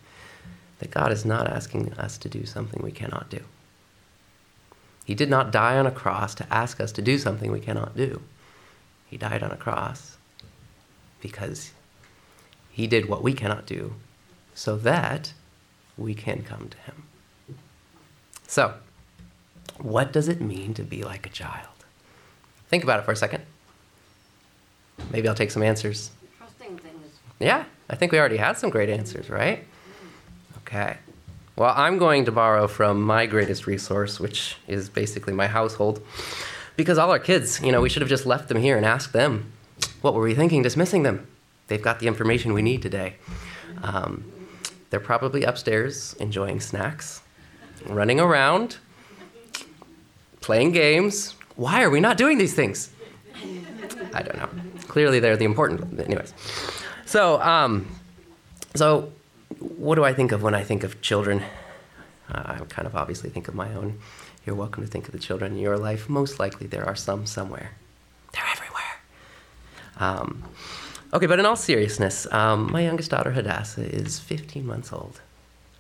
that 0.80 0.92
God 0.92 1.12
is 1.12 1.26
not 1.26 1.48
asking 1.48 1.94
us 1.94 2.18
to 2.20 2.30
do 2.30 2.46
something 2.46 2.84
we 2.84 2.92
cannot 2.92 3.30
do. 3.30 3.42
He 5.06 5.16
did 5.16 5.30
not 5.30 5.52
die 5.52 5.78
on 5.78 5.88
a 5.88 5.92
cross 5.92 6.36
to 6.36 6.54
ask 6.54 6.80
us 6.80 6.92
to 6.94 7.02
do 7.02 7.18
something 7.18 7.52
we 7.52 7.60
cannot 7.60 7.98
do. 7.98 8.22
He 9.08 9.18
died 9.18 9.42
on 9.42 9.52
a 9.52 9.58
cross 9.58 10.18
because 11.20 11.72
he 12.70 12.86
did 12.86 13.10
what 13.10 13.24
we 13.24 13.34
cannot 13.34 13.66
do 13.66 13.96
so 14.54 14.78
that 14.78 15.34
we 15.98 16.14
can 16.14 16.44
come 16.44 16.70
to 16.70 16.78
him. 16.78 17.04
So, 18.48 18.76
what 19.80 20.14
does 20.14 20.28
it 20.28 20.42
mean 20.42 20.76
to 20.76 20.84
be 20.84 21.04
like 21.04 21.26
a 21.26 21.30
child? 21.30 21.81
Think 22.72 22.84
about 22.84 23.00
it 23.00 23.04
for 23.04 23.12
a 23.12 23.16
second. 23.18 23.44
Maybe 25.12 25.28
I'll 25.28 25.36
take 25.36 25.52
some 25.52 25.62
answers. 25.62 26.10
Yeah, 27.38 27.66
I 27.90 27.96
think 27.96 28.12
we 28.12 28.20
already 28.20 28.38
had 28.38 28.58
some 28.58 28.70
great 28.70 28.90
answers, 28.90 29.30
right? 29.30 29.66
Okay. 30.60 30.98
Well, 31.58 31.74
I'm 31.76 31.98
going 31.98 32.24
to 32.26 32.32
borrow 32.32 32.68
from 32.68 33.02
my 33.02 33.26
greatest 33.26 33.68
resource, 33.68 34.22
which 34.22 34.56
is 34.68 34.90
basically 34.90 35.34
my 35.34 35.48
household, 35.48 36.02
because 36.78 36.98
all 36.98 37.12
our 37.12 37.20
kids, 37.20 37.62
you 37.62 37.74
know, 37.74 37.82
we 37.82 37.90
should 37.90 38.02
have 38.02 38.10
just 38.10 38.26
left 38.26 38.48
them 38.48 38.58
here 38.58 38.78
and 38.78 38.86
asked 38.86 39.12
them, 39.12 39.52
what 40.02 40.14
were 40.14 40.22
we 40.22 40.34
thinking 40.34 40.62
dismissing 40.62 41.04
them? 41.04 41.28
They've 41.68 41.82
got 41.82 42.00
the 42.00 42.08
information 42.08 42.54
we 42.54 42.62
need 42.62 42.82
today. 42.82 43.16
Um, 43.84 44.32
they're 44.90 45.02
probably 45.02 45.44
upstairs 45.44 46.16
enjoying 46.22 46.62
snacks, 46.62 47.22
running 47.86 48.20
around, 48.20 48.78
playing 50.40 50.72
games. 50.72 51.36
Why 51.62 51.84
are 51.84 51.92
we 51.92 52.00
not 52.00 52.18
doing 52.18 52.40
these 52.40 52.56
things? 52.56 52.90
I 54.16 54.24
don't 54.24 54.36
know. 54.36 54.50
Clearly, 54.88 55.20
they're 55.20 55.38
the 55.38 55.46
important. 55.46 56.00
Anyways, 56.00 56.34
so 57.06 57.40
um, 57.40 57.86
so 58.74 59.12
what 59.60 59.94
do 59.94 60.04
I 60.04 60.12
think 60.12 60.32
of 60.32 60.42
when 60.42 60.56
I 60.56 60.64
think 60.64 60.84
of 60.84 61.02
children? 61.02 61.44
Uh, 62.32 62.56
I 62.56 62.56
kind 62.68 62.88
of 62.88 62.96
obviously 62.96 63.30
think 63.30 63.48
of 63.48 63.54
my 63.54 63.72
own. 63.76 64.00
You're 64.44 64.56
welcome 64.56 64.84
to 64.84 64.90
think 64.90 65.06
of 65.06 65.12
the 65.12 65.20
children 65.20 65.52
in 65.52 65.60
your 65.60 65.78
life. 65.78 66.10
Most 66.10 66.40
likely, 66.40 66.66
there 66.66 66.84
are 66.84 66.96
some 66.96 67.28
somewhere. 67.28 67.74
They're 68.34 68.52
everywhere. 68.52 68.94
Um, 69.98 70.44
okay, 71.14 71.28
but 71.28 71.38
in 71.40 71.46
all 71.46 71.56
seriousness, 71.56 72.26
um, 72.34 72.72
my 72.72 72.82
youngest 72.82 73.12
daughter 73.12 73.34
Hadassah 73.34 73.84
is 73.84 74.18
15 74.18 74.66
months 74.66 74.92
old. 74.92 75.22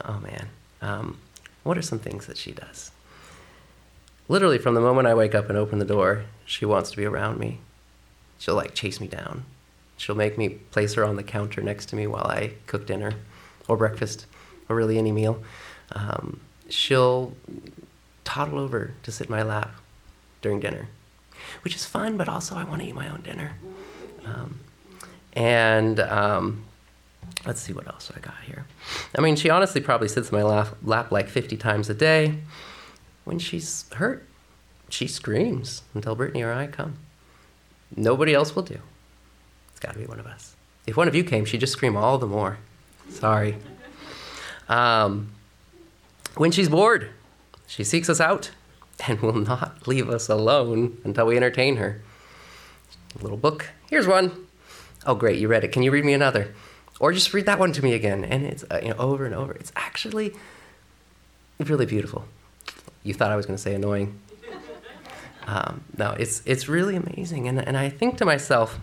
Oh 0.06 0.20
man, 0.20 0.50
um, 0.84 1.17
what 1.63 1.76
are 1.76 1.82
some 1.82 1.98
things 1.98 2.28
that 2.28 2.38
she 2.38 2.52
does? 2.52 2.90
Literally, 4.32 4.60
from 4.60 4.76
the 4.76 4.80
moment 4.80 5.10
I 5.10 5.13
wake 5.13 5.36
up 5.36 5.50
and 5.50 5.58
open 5.58 5.80
the 5.80 5.84
door, 5.84 6.24
she 6.46 6.63
wants 6.63 6.89
to 6.91 6.96
be 6.96 7.04
around 7.04 7.38
me. 7.38 7.60
She'll 8.39 8.56
like 8.56 8.74
chase 8.74 9.02
me 9.02 9.08
down. 9.08 9.44
She'll 9.98 10.15
make 10.15 10.38
me 10.38 10.48
place 10.48 10.94
her 10.94 11.04
on 11.04 11.17
the 11.17 11.22
counter 11.22 11.60
next 11.60 11.88
to 11.88 11.98
me 11.98 12.08
while 12.08 12.28
I 12.28 12.54
cook 12.65 12.88
dinner 12.88 13.15
or 13.67 13.76
breakfast 13.76 14.28
or 14.70 14.78
really 14.78 14.98
any 14.98 15.12
meal. 15.12 15.44
Um, 15.91 16.39
she'll 16.70 17.34
toddle 18.24 18.58
over 18.58 18.94
to 19.04 19.12
sit 19.12 19.28
in 19.28 19.36
my 19.36 19.44
lap 19.44 19.76
during 20.41 20.62
dinner, 20.62 20.88
which 21.65 21.76
is 21.76 21.84
fun, 21.84 22.15
but 22.15 22.30
also 22.30 22.56
I 22.56 22.63
want 22.63 22.84
to 22.84 22.88
eat 22.88 22.96
my 22.96 23.10
own 23.10 23.24
dinner. 23.24 23.58
Um, 24.24 24.62
and 25.34 26.00
um, 26.00 26.63
let's 27.46 27.60
see 27.60 27.74
what 27.74 27.86
else 27.86 28.10
I 28.15 28.22
got 28.22 28.36
here. 28.46 28.65
I 29.13 29.20
mean, 29.20 29.36
she 29.36 29.50
honestly 29.50 29.82
probably 29.82 30.08
sits 30.08 30.30
in 30.30 30.38
my 30.38 30.44
lap, 30.44 30.78
lap 30.84 31.12
like 31.12 31.28
50 31.28 31.58
times 31.58 31.89
a 31.89 31.94
day. 31.94 32.38
When 33.23 33.39
she's 33.39 33.86
hurt, 33.93 34.27
she 34.89 35.07
screams 35.07 35.84
until 35.93 36.15
Brittany 36.15 36.41
or 36.43 36.51
I 36.51 36.67
come. 36.67 36.97
Nobody 37.95 38.34
else 38.34 38.55
will 38.55 38.63
do. 38.63 38.79
It's 39.71 39.79
got 39.79 39.93
to 39.93 39.99
be 39.99 40.05
one 40.05 40.19
of 40.19 40.25
us. 40.25 40.55
If 40.88 40.97
one 40.97 41.07
of 41.07 41.15
you 41.15 41.23
came, 41.23 41.45
she'd 41.45 41.60
just 41.60 41.73
scream 41.73 41.95
all 41.95 42.17
the 42.17 42.27
more. 42.27 42.57
Sorry. 43.10 43.57
Um, 44.67 45.31
when 46.36 46.51
she's 46.51 46.69
bored, 46.69 47.10
she 47.67 47.84
seeks 47.84 48.10
us 48.10 48.19
out 48.19 48.51
and 49.07 49.19
will 49.21 49.34
not 49.34 49.88
leave 49.88 50.10
us 50.10 50.29
alone 50.29 50.97
until 51.03 51.25
we 51.25 51.38
entertain 51.38 51.77
her. 51.77 52.01
A 53.19 53.23
little 53.23 53.38
book. 53.38 53.67
Here's 53.89 54.07
one. 54.07 54.47
Oh, 55.05 55.15
great, 55.15 55.39
you 55.39 55.47
read 55.47 55.63
it. 55.63 55.71
Can 55.71 55.84
you 55.84 55.91
read 55.91 56.05
me 56.05 56.13
another? 56.13 56.53
Or 56.99 57.12
just 57.12 57.34
read 57.34 57.47
that 57.47 57.60
one 57.60 57.73
to 57.73 57.84
me 57.84 57.93
again. 57.93 58.23
And 58.23 58.45
it's 58.45 58.63
uh, 58.69 58.79
you 58.81 58.89
know 58.89 58.97
over 58.97 59.25
and 59.25 59.34
over. 59.34 59.53
It's 59.53 59.71
actually 59.75 60.34
really 61.60 61.86
beautiful. 61.86 62.25
You 63.04 63.14
thought 63.14 63.32
I 63.32 63.36
was 63.36 63.46
going 63.46 63.58
to 63.58 63.62
say 63.62 63.74
annoying. 63.74 64.20
Um, 65.48 65.84
no, 65.98 66.12
it's 66.12 66.44
it's 66.46 66.70
really 66.70 66.96
amazing. 66.96 67.48
And 67.48 67.60
and 67.60 67.76
I 67.78 67.90
think 67.90 68.18
to 68.18 68.26
myself, 68.26 68.80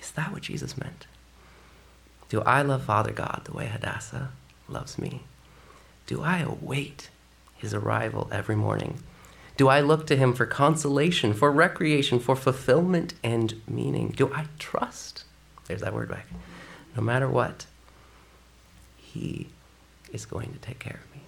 is 0.00 0.10
that 0.12 0.32
what 0.32 0.42
Jesus 0.42 0.76
meant? 0.76 1.06
Do 2.28 2.42
I 2.42 2.62
love 2.62 2.84
Father 2.84 3.12
God 3.12 3.42
the 3.44 3.52
way 3.52 3.66
Hadassah 3.66 4.30
loves 4.68 4.98
me? 4.98 5.22
Do 6.06 6.22
I 6.22 6.38
await 6.40 7.10
his 7.56 7.72
arrival 7.72 8.28
every 8.30 8.56
morning? 8.56 8.98
Do 9.56 9.68
I 9.68 9.80
look 9.80 10.06
to 10.08 10.16
him 10.16 10.32
for 10.34 10.46
consolation, 10.46 11.32
for 11.32 11.50
recreation, 11.50 12.18
for 12.18 12.34
fulfillment 12.34 13.14
and 13.22 13.60
meaning? 13.68 14.08
Do 14.08 14.32
I 14.34 14.46
trust? 14.58 15.24
There's 15.66 15.80
that 15.80 15.94
word 15.94 16.08
back. 16.08 16.26
No 16.96 17.02
matter 17.02 17.28
what, 17.28 17.66
he 18.96 19.48
is 20.12 20.26
going 20.26 20.52
to 20.52 20.58
take 20.58 20.78
care 20.78 21.00
of 21.04 21.14
me. 21.14 21.23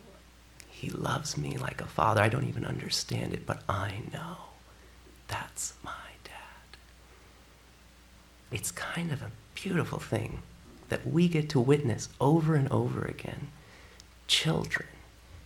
He 0.76 0.90
loves 0.90 1.38
me 1.38 1.56
like 1.56 1.80
a 1.80 1.86
father. 1.86 2.20
I 2.20 2.28
don't 2.28 2.46
even 2.46 2.66
understand 2.66 3.32
it, 3.32 3.46
but 3.46 3.62
I 3.66 4.02
know 4.12 4.36
that's 5.26 5.72
my 5.82 6.10
dad. 6.22 6.76
It's 8.52 8.70
kind 8.72 9.10
of 9.10 9.22
a 9.22 9.30
beautiful 9.54 9.98
thing 9.98 10.42
that 10.90 11.06
we 11.06 11.28
get 11.28 11.48
to 11.48 11.60
witness 11.60 12.10
over 12.20 12.54
and 12.54 12.70
over 12.70 13.06
again. 13.06 13.48
Children 14.26 14.88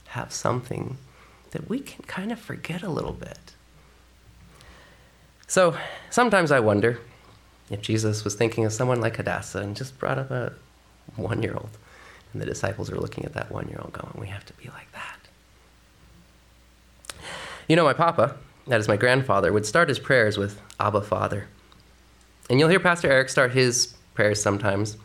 have 0.08 0.32
something 0.32 0.98
that 1.52 1.68
we 1.68 1.78
can 1.78 2.02
kind 2.06 2.32
of 2.32 2.40
forget 2.40 2.82
a 2.82 2.90
little 2.90 3.12
bit. 3.12 3.54
So 5.46 5.76
sometimes 6.10 6.50
I 6.50 6.58
wonder 6.58 6.98
if 7.70 7.80
Jesus 7.82 8.24
was 8.24 8.34
thinking 8.34 8.64
of 8.64 8.72
someone 8.72 9.00
like 9.00 9.16
Hadassah 9.16 9.60
and 9.60 9.76
just 9.76 9.96
brought 9.96 10.18
up 10.18 10.32
a 10.32 10.54
one 11.14 11.40
year 11.40 11.54
old. 11.54 11.70
And 12.32 12.42
the 12.42 12.46
disciples 12.46 12.90
are 12.90 12.98
looking 12.98 13.24
at 13.24 13.34
that 13.34 13.52
one 13.52 13.68
year 13.68 13.78
old 13.80 13.92
going, 13.92 14.12
We 14.18 14.26
have 14.26 14.44
to 14.46 14.52
be 14.54 14.68
like 14.70 14.90
that. 14.90 15.19
You 17.70 17.76
know, 17.76 17.84
my 17.84 17.92
papa, 17.92 18.34
that 18.66 18.80
is 18.80 18.88
my 18.88 18.96
grandfather, 18.96 19.52
would 19.52 19.64
start 19.64 19.88
his 19.88 20.00
prayers 20.00 20.36
with 20.36 20.60
Abba 20.80 21.02
Father. 21.02 21.46
And 22.50 22.58
you'll 22.58 22.68
hear 22.68 22.80
Pastor 22.80 23.08
Eric 23.08 23.28
start 23.28 23.52
his 23.52 23.94
prayers 24.14 24.42
sometimes 24.42 24.96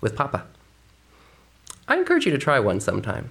with 0.00 0.16
Papa. 0.16 0.46
I 1.86 1.98
encourage 1.98 2.24
you 2.24 2.32
to 2.32 2.38
try 2.38 2.58
one 2.58 2.80
sometime. 2.80 3.28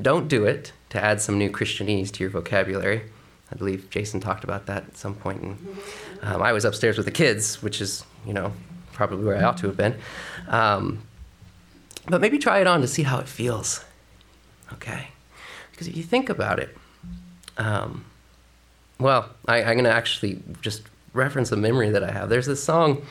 Don't 0.00 0.28
do 0.28 0.44
it 0.44 0.72
to 0.90 1.04
add 1.04 1.20
some 1.20 1.36
new 1.36 1.50
Christianese 1.50 2.12
to 2.12 2.22
your 2.22 2.30
vocabulary. 2.30 3.10
I 3.50 3.56
believe 3.56 3.90
Jason 3.90 4.20
talked 4.20 4.44
about 4.44 4.66
that 4.66 4.84
at 4.84 4.96
some 4.96 5.16
point. 5.16 5.42
And, 5.42 5.78
um, 6.22 6.40
I 6.40 6.52
was 6.52 6.64
upstairs 6.64 6.96
with 6.96 7.06
the 7.06 7.10
kids, 7.10 7.60
which 7.60 7.80
is, 7.80 8.04
you 8.24 8.32
know, 8.32 8.52
probably 8.92 9.24
where 9.24 9.36
I 9.36 9.42
ought 9.42 9.56
to 9.56 9.66
have 9.66 9.76
been. 9.76 9.96
Um, 10.46 11.02
but 12.06 12.20
maybe 12.20 12.38
try 12.38 12.60
it 12.60 12.68
on 12.68 12.82
to 12.82 12.86
see 12.86 13.02
how 13.02 13.18
it 13.18 13.26
feels. 13.26 13.84
Okay? 14.74 15.08
Because 15.72 15.88
if 15.88 15.96
you 15.96 16.04
think 16.04 16.30
about 16.30 16.60
it, 16.60 16.78
um, 17.56 18.04
well, 18.98 19.28
I, 19.46 19.62
I'm 19.62 19.74
going 19.74 19.84
to 19.84 19.92
actually 19.92 20.42
just 20.60 20.82
reference 21.12 21.52
a 21.52 21.56
memory 21.56 21.90
that 21.90 22.02
I 22.02 22.10
have. 22.10 22.28
There's 22.28 22.46
this 22.46 22.62
song 22.62 23.02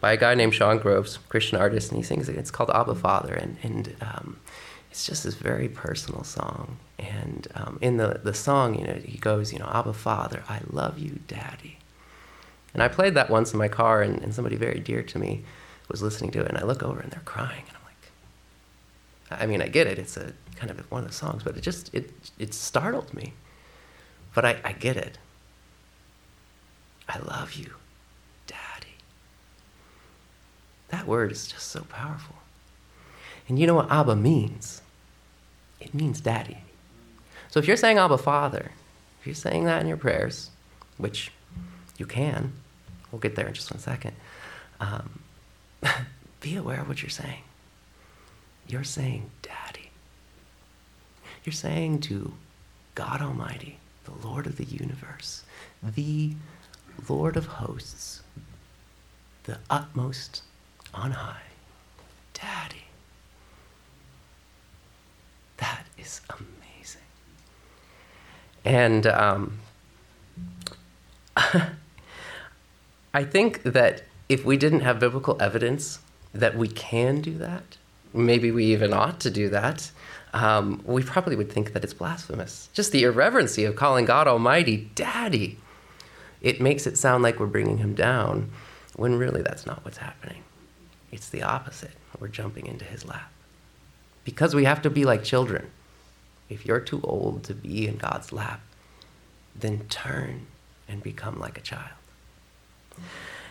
by 0.00 0.12
a 0.12 0.16
guy 0.16 0.34
named 0.34 0.54
Sean 0.54 0.78
Groves, 0.78 1.18
Christian 1.28 1.58
artist, 1.58 1.90
and 1.90 1.98
he 1.98 2.02
sings 2.02 2.28
it. 2.28 2.36
It's 2.36 2.50
called 2.50 2.70
Abba 2.70 2.94
Father, 2.94 3.34
and, 3.34 3.56
and 3.62 3.96
um, 4.00 4.40
it's 4.90 5.06
just 5.06 5.24
this 5.24 5.34
very 5.34 5.68
personal 5.68 6.24
song. 6.24 6.78
And 6.98 7.48
um, 7.54 7.78
in 7.80 7.96
the, 7.96 8.20
the 8.22 8.34
song, 8.34 8.78
you 8.78 8.86
know, 8.86 8.94
he 8.94 9.18
goes, 9.18 9.52
you 9.52 9.58
know, 9.58 9.70
Abba 9.72 9.92
Father, 9.92 10.42
I 10.48 10.60
love 10.70 10.98
you, 10.98 11.20
Daddy. 11.28 11.78
And 12.72 12.82
I 12.82 12.88
played 12.88 13.14
that 13.14 13.30
once 13.30 13.52
in 13.52 13.58
my 13.58 13.68
car, 13.68 14.02
and, 14.02 14.22
and 14.22 14.34
somebody 14.34 14.56
very 14.56 14.80
dear 14.80 15.02
to 15.02 15.18
me 15.18 15.44
was 15.88 16.02
listening 16.02 16.30
to 16.32 16.40
it, 16.40 16.48
and 16.48 16.58
I 16.58 16.62
look 16.62 16.82
over 16.82 17.00
and 17.00 17.10
they're 17.10 17.20
crying, 17.24 17.64
and 17.66 17.76
I'm 17.76 17.84
like, 17.84 19.42
I 19.42 19.46
mean, 19.46 19.60
I 19.60 19.68
get 19.68 19.86
it. 19.86 19.98
It's 19.98 20.16
a 20.16 20.32
kind 20.56 20.70
of 20.70 20.78
one 20.90 21.02
of 21.02 21.08
the 21.08 21.14
songs, 21.14 21.42
but 21.42 21.56
it 21.56 21.62
just 21.62 21.92
it 21.94 22.10
it 22.38 22.54
startled 22.54 23.12
me. 23.12 23.32
But 24.34 24.44
I, 24.44 24.60
I 24.64 24.72
get 24.72 24.96
it. 24.96 25.18
I 27.10 27.18
love 27.18 27.54
you, 27.54 27.72
Daddy. 28.46 28.94
That 30.90 31.08
word 31.08 31.32
is 31.32 31.48
just 31.48 31.68
so 31.68 31.82
powerful. 31.82 32.36
And 33.48 33.58
you 33.58 33.66
know 33.66 33.74
what 33.74 33.90
Abba 33.90 34.14
means? 34.14 34.80
It 35.80 35.92
means 35.92 36.20
daddy. 36.20 36.58
So 37.48 37.58
if 37.58 37.66
you're 37.66 37.76
saying 37.76 37.98
Abba 37.98 38.16
Father, 38.16 38.70
if 39.20 39.26
you're 39.26 39.34
saying 39.34 39.64
that 39.64 39.82
in 39.82 39.88
your 39.88 39.96
prayers, 39.96 40.50
which 40.98 41.32
you 41.98 42.06
can, 42.06 42.52
we'll 43.10 43.18
get 43.18 43.34
there 43.34 43.48
in 43.48 43.54
just 43.54 43.72
one 43.72 43.80
second, 43.80 44.14
um, 44.78 45.18
be 46.40 46.54
aware 46.54 46.80
of 46.80 46.88
what 46.88 47.02
you're 47.02 47.10
saying. 47.10 47.42
You're 48.68 48.84
saying 48.84 49.30
daddy. 49.42 49.90
You're 51.44 51.52
saying 51.52 52.02
to 52.02 52.34
God 52.94 53.20
Almighty, 53.20 53.78
the 54.04 54.26
Lord 54.28 54.46
of 54.46 54.58
the 54.58 54.64
universe, 54.64 55.42
the 55.82 56.34
Lord 57.08 57.36
of 57.36 57.46
hosts, 57.46 58.22
the 59.44 59.58
utmost 59.68 60.42
on 60.94 61.12
high, 61.12 61.42
Daddy. 62.34 62.84
That 65.58 65.84
is 65.98 66.20
amazing. 66.30 67.02
And 68.64 69.06
um, 69.06 69.58
I 73.14 73.24
think 73.24 73.62
that 73.62 74.02
if 74.28 74.44
we 74.44 74.56
didn't 74.56 74.80
have 74.80 74.98
biblical 74.98 75.36
evidence 75.40 75.98
that 76.32 76.56
we 76.56 76.68
can 76.68 77.20
do 77.20 77.36
that, 77.38 77.76
maybe 78.14 78.50
we 78.50 78.66
even 78.66 78.92
ought 78.92 79.20
to 79.20 79.30
do 79.30 79.48
that, 79.50 79.90
um, 80.32 80.80
we 80.84 81.02
probably 81.02 81.36
would 81.36 81.50
think 81.50 81.72
that 81.72 81.82
it's 81.82 81.94
blasphemous. 81.94 82.68
Just 82.72 82.92
the 82.92 83.02
irreverency 83.02 83.64
of 83.64 83.76
calling 83.76 84.04
God 84.04 84.28
Almighty 84.28 84.90
Daddy. 84.94 85.58
It 86.40 86.60
makes 86.60 86.86
it 86.86 86.96
sound 86.96 87.22
like 87.22 87.38
we're 87.38 87.46
bringing 87.46 87.78
him 87.78 87.94
down, 87.94 88.50
when 88.96 89.18
really 89.18 89.42
that's 89.42 89.66
not 89.66 89.84
what's 89.84 89.98
happening. 89.98 90.42
It's 91.12 91.28
the 91.28 91.42
opposite. 91.42 91.92
We're 92.18 92.28
jumping 92.28 92.66
into 92.66 92.84
his 92.84 93.06
lap. 93.06 93.30
Because 94.24 94.54
we 94.54 94.64
have 94.64 94.82
to 94.82 94.90
be 94.90 95.04
like 95.04 95.24
children. 95.24 95.70
If 96.48 96.66
you're 96.66 96.80
too 96.80 97.00
old 97.02 97.44
to 97.44 97.54
be 97.54 97.86
in 97.86 97.96
God's 97.96 98.32
lap, 98.32 98.60
then 99.54 99.86
turn 99.88 100.46
and 100.88 101.02
become 101.02 101.38
like 101.38 101.58
a 101.58 101.60
child. 101.60 101.90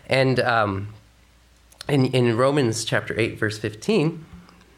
And 0.07 0.39
um, 0.39 0.93
in, 1.87 2.05
in 2.07 2.37
Romans 2.37 2.83
chapter 2.83 3.17
8, 3.19 3.39
verse 3.39 3.57
15, 3.57 4.25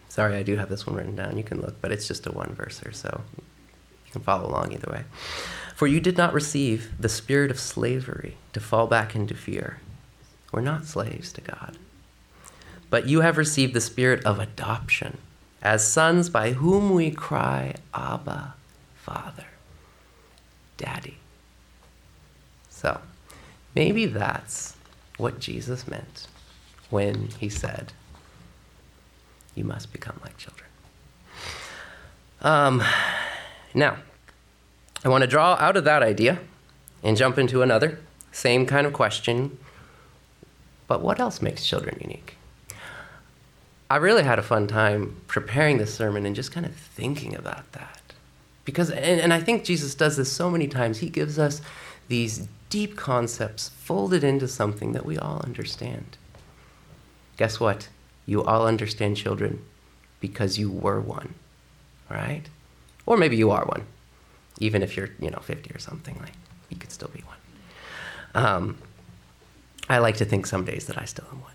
sorry, 0.09 0.35
I 0.35 0.43
do 0.43 0.55
have 0.57 0.69
this 0.69 0.85
one 0.85 0.95
written 0.95 1.15
down. 1.15 1.37
You 1.37 1.43
can 1.43 1.61
look, 1.61 1.81
but 1.81 1.91
it's 1.91 2.07
just 2.07 2.27
a 2.27 2.31
one 2.31 2.55
verser, 2.55 2.93
so 2.93 3.21
you 4.05 4.11
can 4.11 4.21
follow 4.21 4.47
along 4.47 4.73
either 4.73 4.91
way. 4.91 5.03
For 5.81 5.87
you 5.87 5.99
did 5.99 6.15
not 6.15 6.35
receive 6.35 6.91
the 6.99 7.09
spirit 7.09 7.49
of 7.49 7.59
slavery 7.59 8.37
to 8.53 8.59
fall 8.59 8.85
back 8.85 9.15
into 9.15 9.33
fear. 9.33 9.79
We're 10.51 10.61
not 10.61 10.85
slaves 10.85 11.33
to 11.33 11.41
God. 11.41 11.75
But 12.91 13.07
you 13.07 13.21
have 13.21 13.35
received 13.35 13.73
the 13.73 13.81
spirit 13.81 14.23
of 14.23 14.37
adoption 14.37 15.17
as 15.59 15.91
sons 15.91 16.29
by 16.29 16.51
whom 16.51 16.93
we 16.93 17.09
cry, 17.09 17.73
Abba, 17.95 18.53
Father, 18.93 19.47
Daddy. 20.77 21.17
So, 22.69 23.01
maybe 23.73 24.05
that's 24.05 24.75
what 25.17 25.39
Jesus 25.39 25.87
meant 25.87 26.27
when 26.91 27.29
he 27.39 27.49
said, 27.49 27.91
You 29.55 29.63
must 29.63 29.91
become 29.91 30.19
like 30.23 30.37
children. 30.37 30.69
Um, 32.41 32.83
now, 33.73 33.97
I 35.03 35.09
want 35.09 35.23
to 35.23 35.27
draw 35.27 35.55
out 35.55 35.77
of 35.77 35.83
that 35.85 36.03
idea 36.03 36.39
and 37.03 37.17
jump 37.17 37.37
into 37.37 37.61
another, 37.61 37.99
same 38.31 38.65
kind 38.65 38.85
of 38.85 38.93
question. 38.93 39.57
But 40.87 41.01
what 41.01 41.19
else 41.19 41.41
makes 41.41 41.65
children 41.65 41.97
unique? 42.01 42.35
I 43.89 43.97
really 43.97 44.23
had 44.23 44.39
a 44.39 44.43
fun 44.43 44.67
time 44.67 45.21
preparing 45.27 45.77
this 45.77 45.93
sermon 45.93 46.25
and 46.25 46.35
just 46.35 46.51
kind 46.51 46.65
of 46.65 46.73
thinking 46.73 47.35
about 47.35 47.71
that. 47.73 48.13
Because, 48.63 48.89
and, 48.89 49.19
and 49.19 49.33
I 49.33 49.41
think 49.41 49.63
Jesus 49.63 49.95
does 49.95 50.17
this 50.17 50.31
so 50.31 50.49
many 50.49 50.67
times, 50.67 50.99
he 50.99 51.09
gives 51.09 51.39
us 51.39 51.61
these 52.07 52.47
deep 52.69 52.95
concepts 52.95 53.69
folded 53.69 54.23
into 54.23 54.47
something 54.47 54.93
that 54.93 55.05
we 55.05 55.17
all 55.17 55.41
understand. 55.43 56.17
Guess 57.37 57.59
what? 57.59 57.89
You 58.25 58.43
all 58.43 58.67
understand 58.67 59.17
children 59.17 59.61
because 60.19 60.57
you 60.59 60.71
were 60.71 61.01
one, 61.01 61.33
right? 62.09 62.43
Or 63.05 63.17
maybe 63.17 63.35
you 63.35 63.49
are 63.51 63.65
one, 63.65 63.85
even 64.59 64.83
if 64.83 64.95
you're, 64.95 65.09
you 65.19 65.29
know, 65.29 65.39
50 65.39 65.73
or 65.73 65.79
something, 65.79 66.17
like, 66.19 66.33
you 66.69 66.77
could 66.77 66.91
still 66.91 67.09
be 67.09 67.21
one. 67.21 67.37
Um, 68.33 68.77
I 69.89 69.97
like 69.97 70.17
to 70.17 70.25
think 70.25 70.45
some 70.45 70.65
days 70.65 70.85
that 70.87 70.97
I 70.97 71.05
still 71.05 71.25
am 71.31 71.41
one. 71.41 71.51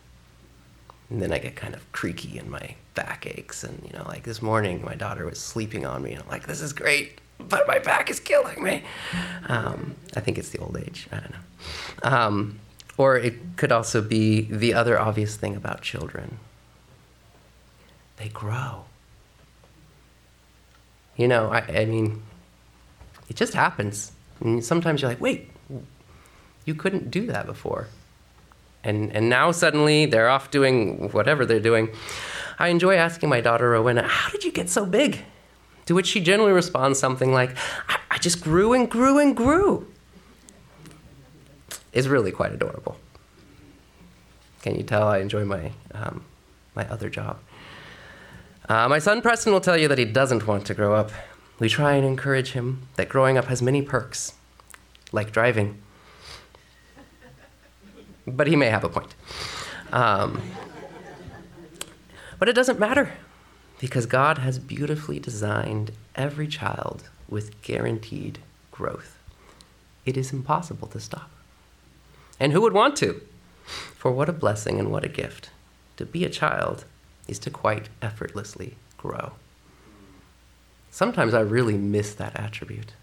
And 1.10 1.22
then 1.22 1.32
I 1.32 1.38
get 1.38 1.54
kind 1.56 1.74
of 1.74 1.90
creaky 1.92 2.36
and 2.38 2.50
my 2.50 2.74
back 2.94 3.26
aches. 3.26 3.64
And, 3.64 3.80
you 3.84 3.96
know, 3.96 4.04
like 4.06 4.24
this 4.24 4.42
morning, 4.42 4.84
my 4.84 4.94
daughter 4.94 5.24
was 5.24 5.38
sleeping 5.38 5.86
on 5.86 6.02
me. 6.02 6.12
And 6.12 6.22
I'm 6.22 6.28
like, 6.28 6.46
this 6.46 6.60
is 6.60 6.72
great, 6.72 7.20
but 7.38 7.66
my 7.68 7.78
back 7.78 8.10
is 8.10 8.18
killing 8.18 8.62
me. 8.62 8.82
Um, 9.48 9.94
I 10.16 10.20
think 10.20 10.36
it's 10.38 10.50
the 10.50 10.58
old 10.58 10.76
age. 10.76 11.06
I 11.12 11.20
don't 11.20 11.32
know. 11.32 12.10
Um, 12.10 12.60
or 12.98 13.16
it 13.16 13.34
could 13.56 13.72
also 13.72 14.02
be 14.02 14.42
the 14.42 14.74
other 14.74 14.98
obvious 14.98 15.36
thing 15.36 15.54
about 15.54 15.82
children 15.82 16.38
they 18.16 18.28
grow. 18.28 18.84
You 21.16 21.28
know, 21.28 21.50
I, 21.50 21.60
I 21.60 21.84
mean, 21.84 22.22
it 23.28 23.36
just 23.36 23.54
happens. 23.54 24.12
And 24.40 24.64
sometimes 24.64 25.02
you're 25.02 25.10
like, 25.10 25.20
wait, 25.20 25.50
you 26.64 26.74
couldn't 26.74 27.10
do 27.10 27.26
that 27.26 27.46
before 27.46 27.88
and 28.86 29.14
and 29.14 29.28
now 29.28 29.50
suddenly 29.50 30.06
they're 30.06 30.28
off 30.28 30.50
doing 30.50 31.10
whatever 31.10 31.44
they're 31.44 31.60
doing. 31.60 31.90
I 32.58 32.68
enjoy 32.68 32.94
asking 32.94 33.28
my 33.28 33.40
daughter 33.40 33.68
Rowena, 33.70 34.06
"How 34.06 34.30
did 34.30 34.44
you 34.44 34.52
get 34.52 34.70
so 34.70 34.86
big?" 34.86 35.24
To 35.86 35.94
which 35.94 36.06
she 36.06 36.20
generally 36.20 36.52
responds 36.52 36.98
something 36.98 37.32
like, 37.32 37.50
"I, 37.88 37.98
I 38.12 38.18
just 38.18 38.40
grew 38.40 38.72
and 38.72 38.88
grew 38.88 39.18
and 39.18 39.36
grew." 39.36 39.86
Is 41.92 42.08
really 42.08 42.30
quite 42.30 42.52
adorable. 42.52 42.96
Can 44.62 44.76
you 44.76 44.82
tell 44.82 45.08
I 45.08 45.18
enjoy 45.18 45.44
my 45.44 45.72
um, 45.92 46.24
my 46.74 46.88
other 46.88 47.10
job? 47.10 47.38
Uh, 48.68 48.88
my 48.88 49.00
son 49.00 49.20
Preston 49.20 49.52
will 49.52 49.60
tell 49.60 49.76
you 49.76 49.88
that 49.88 49.98
he 49.98 50.04
doesn't 50.04 50.46
want 50.46 50.66
to 50.66 50.74
grow 50.74 50.94
up. 50.94 51.10
We 51.58 51.68
try 51.68 51.94
and 51.94 52.06
encourage 52.06 52.52
him 52.52 52.88
that 52.96 53.08
growing 53.08 53.38
up 53.38 53.46
has 53.46 53.62
many 53.62 53.82
perks, 53.82 54.34
like 55.12 55.32
driving 55.32 55.82
but 58.26 58.46
he 58.46 58.56
may 58.56 58.66
have 58.66 58.84
a 58.84 58.88
point. 58.88 59.14
Um, 59.92 60.42
but 62.38 62.48
it 62.48 62.54
doesn't 62.54 62.78
matter 62.78 63.12
because 63.78 64.06
God 64.06 64.38
has 64.38 64.58
beautifully 64.58 65.18
designed 65.18 65.92
every 66.14 66.48
child 66.48 67.08
with 67.28 67.62
guaranteed 67.62 68.40
growth. 68.70 69.18
It 70.04 70.16
is 70.16 70.32
impossible 70.32 70.88
to 70.88 71.00
stop. 71.00 71.30
And 72.38 72.52
who 72.52 72.60
would 72.60 72.72
want 72.72 72.96
to? 72.96 73.22
For 73.64 74.10
what 74.10 74.28
a 74.28 74.32
blessing 74.32 74.78
and 74.78 74.90
what 74.90 75.04
a 75.04 75.08
gift. 75.08 75.50
To 75.96 76.04
be 76.04 76.24
a 76.24 76.30
child 76.30 76.84
is 77.26 77.38
to 77.40 77.50
quite 77.50 77.88
effortlessly 78.02 78.76
grow. 78.98 79.32
Sometimes 80.96 81.34
I 81.34 81.40
really 81.40 81.76
miss 81.76 82.14
that 82.14 82.34
attribute. 82.40 82.94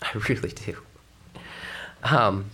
I 0.00 0.12
really 0.28 0.50
do. 0.50 0.76
Um, 2.04 2.44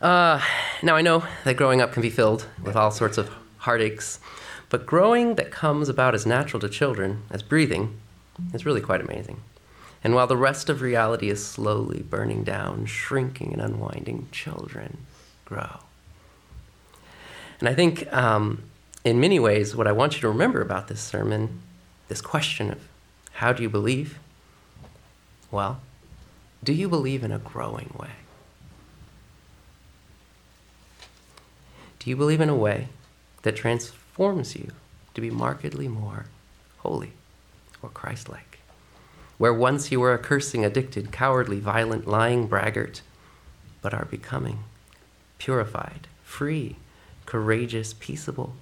uh, 0.00 0.40
now, 0.82 0.96
I 0.96 1.00
know 1.02 1.22
that 1.44 1.56
growing 1.56 1.80
up 1.80 1.92
can 1.92 2.02
be 2.02 2.10
filled 2.10 2.46
with 2.60 2.74
all 2.74 2.90
sorts 2.90 3.18
of 3.18 3.30
heartaches, 3.58 4.18
but 4.68 4.84
growing 4.84 5.36
that 5.36 5.52
comes 5.52 5.88
about 5.88 6.12
as 6.12 6.26
natural 6.26 6.58
to 6.58 6.68
children 6.68 7.22
as 7.30 7.44
breathing 7.44 7.96
is 8.52 8.66
really 8.66 8.80
quite 8.80 9.00
amazing. 9.00 9.42
And 10.02 10.12
while 10.12 10.26
the 10.26 10.36
rest 10.36 10.68
of 10.68 10.80
reality 10.80 11.30
is 11.30 11.46
slowly 11.46 12.02
burning 12.02 12.42
down, 12.42 12.86
shrinking, 12.86 13.52
and 13.52 13.62
unwinding, 13.62 14.26
children 14.32 15.06
grow. 15.44 15.78
And 17.60 17.68
I 17.68 17.74
think, 17.74 18.12
um, 18.12 18.64
in 19.04 19.20
many 19.20 19.38
ways, 19.38 19.76
what 19.76 19.86
I 19.86 19.92
want 19.92 20.16
you 20.16 20.20
to 20.22 20.28
remember 20.28 20.60
about 20.60 20.88
this 20.88 21.00
sermon, 21.00 21.62
this 22.08 22.20
question 22.20 22.70
of 22.70 22.80
how 23.34 23.52
do 23.52 23.62
you 23.62 23.68
believe? 23.68 24.18
Well, 25.50 25.80
do 26.62 26.72
you 26.72 26.88
believe 26.88 27.22
in 27.22 27.32
a 27.32 27.38
growing 27.38 27.94
way? 27.98 28.10
Do 31.98 32.10
you 32.10 32.16
believe 32.16 32.40
in 32.40 32.48
a 32.48 32.54
way 32.54 32.88
that 33.42 33.56
transforms 33.56 34.54
you 34.54 34.70
to 35.14 35.20
be 35.20 35.30
markedly 35.30 35.88
more 35.88 36.26
holy 36.78 37.12
or 37.82 37.88
Christ 37.88 38.28
like? 38.28 38.58
Where 39.38 39.52
once 39.52 39.92
you 39.92 40.00
were 40.00 40.14
a 40.14 40.18
cursing, 40.18 40.64
addicted, 40.64 41.12
cowardly, 41.12 41.60
violent, 41.60 42.06
lying 42.06 42.46
braggart, 42.46 43.02
but 43.82 43.92
are 43.92 44.06
becoming 44.06 44.60
purified, 45.38 46.06
free, 46.22 46.76
courageous, 47.26 47.92
peaceable, 47.92 48.54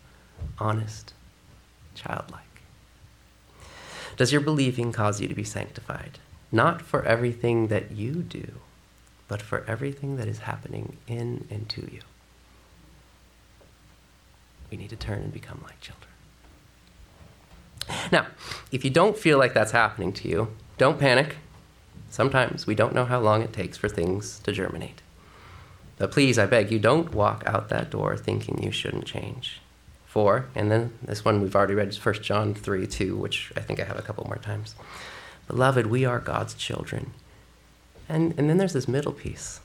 honest, 0.58 1.12
childlike? 1.94 2.43
Does 4.16 4.32
your 4.32 4.40
believing 4.40 4.92
cause 4.92 5.20
you 5.20 5.28
to 5.28 5.34
be 5.34 5.44
sanctified? 5.44 6.18
Not 6.52 6.82
for 6.82 7.04
everything 7.04 7.68
that 7.68 7.90
you 7.90 8.22
do, 8.22 8.54
but 9.26 9.42
for 9.42 9.64
everything 9.66 10.16
that 10.16 10.28
is 10.28 10.40
happening 10.40 10.98
in 11.08 11.46
and 11.50 11.68
to 11.70 11.82
you. 11.82 12.00
We 14.70 14.76
need 14.76 14.90
to 14.90 14.96
turn 14.96 15.22
and 15.22 15.32
become 15.32 15.60
like 15.64 15.80
children. 15.80 16.10
Now, 18.12 18.26
if 18.70 18.84
you 18.84 18.90
don't 18.90 19.18
feel 19.18 19.38
like 19.38 19.52
that's 19.52 19.72
happening 19.72 20.12
to 20.14 20.28
you, 20.28 20.48
don't 20.78 20.98
panic. 20.98 21.36
Sometimes 22.10 22.66
we 22.66 22.74
don't 22.74 22.94
know 22.94 23.04
how 23.04 23.20
long 23.20 23.42
it 23.42 23.52
takes 23.52 23.76
for 23.76 23.88
things 23.88 24.38
to 24.40 24.52
germinate. 24.52 25.02
But 25.98 26.12
please, 26.12 26.38
I 26.38 26.46
beg 26.46 26.70
you, 26.70 26.78
don't 26.78 27.12
walk 27.12 27.42
out 27.46 27.68
that 27.68 27.90
door 27.90 28.16
thinking 28.16 28.62
you 28.62 28.70
shouldn't 28.70 29.06
change. 29.06 29.60
For, 30.14 30.46
and 30.54 30.70
then 30.70 30.92
this 31.02 31.24
one 31.24 31.42
we've 31.42 31.56
already 31.56 31.74
read, 31.74 31.88
is 31.88 32.04
1 32.04 32.22
John 32.22 32.54
3 32.54 32.86
2, 32.86 33.16
which 33.16 33.52
I 33.56 33.60
think 33.60 33.80
I 33.80 33.84
have 33.84 33.98
a 33.98 34.02
couple 34.02 34.22
more 34.24 34.36
times. 34.36 34.76
Beloved, 35.48 35.86
we 35.88 36.04
are 36.04 36.20
God's 36.20 36.54
children. 36.54 37.10
And, 38.08 38.32
and 38.38 38.48
then 38.48 38.58
there's 38.58 38.74
this 38.74 38.86
middle 38.86 39.10
piece. 39.10 39.58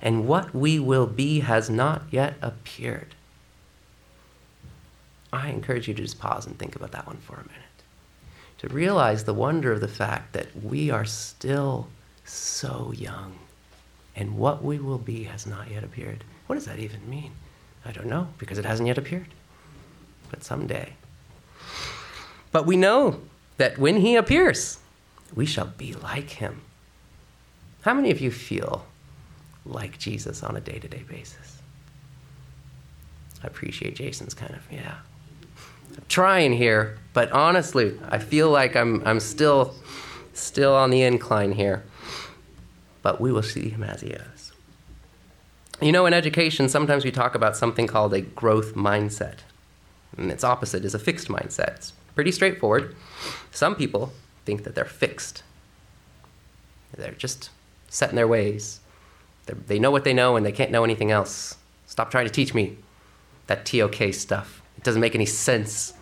And 0.00 0.26
what 0.26 0.54
we 0.54 0.78
will 0.78 1.06
be 1.06 1.40
has 1.40 1.68
not 1.68 2.04
yet 2.10 2.36
appeared 2.40 3.14
I 5.32 5.50
encourage 5.50 5.86
you 5.86 5.92
to 5.92 6.02
just 6.02 6.18
pause 6.18 6.46
and 6.46 6.58
think 6.58 6.74
about 6.76 6.92
that 6.92 7.06
one 7.06 7.18
for 7.18 7.34
a 7.34 7.42
minute. 7.42 7.56
To 8.58 8.68
realize 8.68 9.24
the 9.24 9.34
wonder 9.34 9.72
of 9.72 9.82
the 9.82 9.88
fact 9.88 10.32
that 10.32 10.48
we 10.62 10.90
are 10.90 11.04
still 11.04 11.88
so 12.24 12.92
young 12.96 13.38
and 14.16 14.38
what 14.38 14.64
we 14.64 14.78
will 14.78 14.98
be 14.98 15.24
has 15.24 15.46
not 15.46 15.70
yet 15.70 15.84
appeared. 15.84 16.24
What 16.46 16.56
does 16.56 16.64
that 16.64 16.78
even 16.78 17.08
mean? 17.08 17.32
I 17.84 17.92
don't 17.92 18.06
know 18.06 18.28
because 18.38 18.58
it 18.58 18.64
hasn't 18.64 18.86
yet 18.86 18.98
appeared. 18.98 19.28
But 20.30 20.44
someday. 20.44 20.94
But 22.52 22.66
we 22.66 22.76
know 22.76 23.20
that 23.56 23.78
when 23.78 23.96
he 23.96 24.16
appears, 24.16 24.78
we 25.34 25.46
shall 25.46 25.66
be 25.66 25.92
like 25.94 26.30
him. 26.30 26.62
How 27.82 27.94
many 27.94 28.10
of 28.10 28.20
you 28.20 28.30
feel 28.30 28.86
like 29.64 29.98
Jesus 29.98 30.42
on 30.42 30.56
a 30.56 30.60
day 30.60 30.78
to 30.78 30.88
day 30.88 31.04
basis? 31.08 31.58
I 33.42 33.46
appreciate 33.46 33.96
Jason's 33.96 34.34
kind 34.34 34.54
of, 34.54 34.62
yeah. 34.70 34.96
I'm 35.96 36.04
trying 36.08 36.52
here, 36.52 36.98
but 37.12 37.32
honestly, 37.32 37.98
I 38.08 38.18
feel 38.18 38.50
like 38.50 38.76
I'm, 38.76 39.02
I'm 39.06 39.20
still, 39.20 39.74
still 40.34 40.74
on 40.74 40.90
the 40.90 41.02
incline 41.02 41.52
here. 41.52 41.82
But 43.02 43.20
we 43.20 43.32
will 43.32 43.42
see 43.42 43.70
him 43.70 43.82
as 43.82 44.02
he 44.02 44.08
is. 44.08 44.52
You 45.80 45.92
know, 45.92 46.04
in 46.04 46.12
education, 46.12 46.68
sometimes 46.68 47.04
we 47.04 47.10
talk 47.10 47.34
about 47.34 47.56
something 47.56 47.86
called 47.86 48.12
a 48.12 48.20
growth 48.20 48.74
mindset. 48.74 49.38
And 50.16 50.30
its 50.30 50.44
opposite 50.44 50.84
is 50.84 50.94
a 50.94 50.98
fixed 50.98 51.28
mindset. 51.28 51.76
It's 51.76 51.92
pretty 52.14 52.32
straightforward. 52.32 52.96
Some 53.50 53.74
people 53.74 54.12
think 54.44 54.64
that 54.64 54.74
they're 54.74 54.84
fixed, 54.84 55.42
they're 56.96 57.12
just 57.12 57.50
set 57.88 58.10
in 58.10 58.16
their 58.16 58.28
ways. 58.28 58.80
They're, 59.46 59.56
they 59.66 59.78
know 59.78 59.90
what 59.90 60.04
they 60.04 60.12
know 60.12 60.36
and 60.36 60.44
they 60.44 60.52
can't 60.52 60.70
know 60.70 60.84
anything 60.84 61.10
else. 61.10 61.56
Stop 61.86 62.10
trying 62.10 62.26
to 62.26 62.32
teach 62.32 62.52
me 62.52 62.76
that 63.46 63.64
TOK 63.64 64.12
stuff. 64.12 64.62
It 64.76 64.84
doesn't 64.84 65.00
make 65.00 65.14
any 65.14 65.26
sense. 65.26 65.94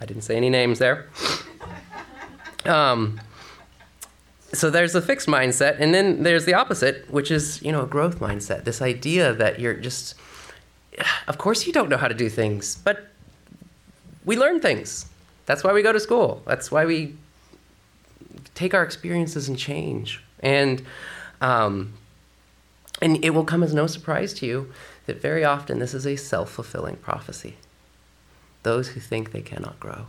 I 0.00 0.06
didn't 0.06 0.22
say 0.22 0.36
any 0.36 0.50
names 0.50 0.78
there. 0.78 1.08
Um, 2.64 3.20
so 4.52 4.70
there's 4.70 4.94
a 4.94 5.02
fixed 5.02 5.28
mindset, 5.28 5.76
and 5.78 5.94
then 5.94 6.22
there's 6.22 6.44
the 6.44 6.54
opposite, 6.54 7.08
which 7.10 7.30
is 7.30 7.62
you 7.62 7.72
know 7.72 7.82
a 7.82 7.86
growth 7.86 8.18
mindset. 8.20 8.64
This 8.64 8.80
idea 8.82 9.32
that 9.34 9.60
you're 9.60 9.74
just, 9.74 10.14
of 11.28 11.38
course, 11.38 11.66
you 11.66 11.72
don't 11.72 11.88
know 11.88 11.96
how 11.96 12.08
to 12.08 12.14
do 12.14 12.28
things, 12.28 12.76
but 12.76 13.08
we 14.24 14.36
learn 14.36 14.60
things. 14.60 15.06
That's 15.46 15.62
why 15.62 15.72
we 15.72 15.82
go 15.82 15.92
to 15.92 16.00
school. 16.00 16.42
That's 16.46 16.70
why 16.70 16.84
we 16.84 17.14
take 18.54 18.74
our 18.74 18.82
experiences 18.82 19.48
and 19.48 19.58
change. 19.58 20.22
And 20.40 20.82
um, 21.40 21.92
and 23.00 23.22
it 23.24 23.30
will 23.30 23.44
come 23.44 23.62
as 23.62 23.74
no 23.74 23.86
surprise 23.86 24.32
to 24.34 24.46
you 24.46 24.72
that 25.06 25.20
very 25.20 25.44
often 25.44 25.78
this 25.78 25.94
is 25.94 26.06
a 26.06 26.16
self 26.16 26.50
fulfilling 26.50 26.96
prophecy. 26.96 27.56
Those 28.62 28.88
who 28.88 29.00
think 29.00 29.32
they 29.32 29.42
cannot 29.42 29.78
grow, 29.78 30.06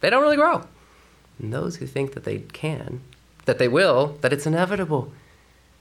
they 0.00 0.10
don't 0.10 0.22
really 0.22 0.36
grow. 0.36 0.66
And 1.38 1.52
those 1.52 1.76
who 1.76 1.86
think 1.86 2.12
that 2.12 2.24
they 2.24 2.38
can, 2.38 3.00
that 3.46 3.58
they 3.58 3.68
will, 3.68 4.18
that 4.20 4.32
it's 4.32 4.46
inevitable, 4.46 5.12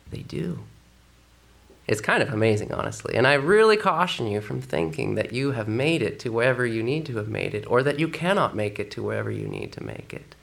they 0.10 0.22
do. 0.22 0.60
It's 1.91 1.99
kind 1.99 2.23
of 2.23 2.32
amazing, 2.32 2.71
honestly. 2.71 3.15
And 3.15 3.27
I 3.27 3.34
really 3.34 3.75
caution 3.75 4.25
you 4.25 4.39
from 4.39 4.62
thinking 4.62 5.15
that 5.15 5.34
you 5.34 5.51
have 5.51 5.67
made 5.67 6.01
it 6.01 6.19
to 6.19 6.32
wherever 6.32 6.65
you 6.65 6.82
need 6.82 7.06
to 7.08 7.17
have 7.17 7.27
made 7.27 7.54
it, 7.54 7.69
or 7.69 7.84
that 7.84 7.99
you 7.99 8.08
cannot 8.08 8.56
make 8.56 8.80
it 8.80 8.89
to 8.91 9.04
wherever 9.04 9.30
you 9.30 9.45
need 9.45 9.73
to 9.73 9.84
make 9.84 10.13
it. 10.13 10.34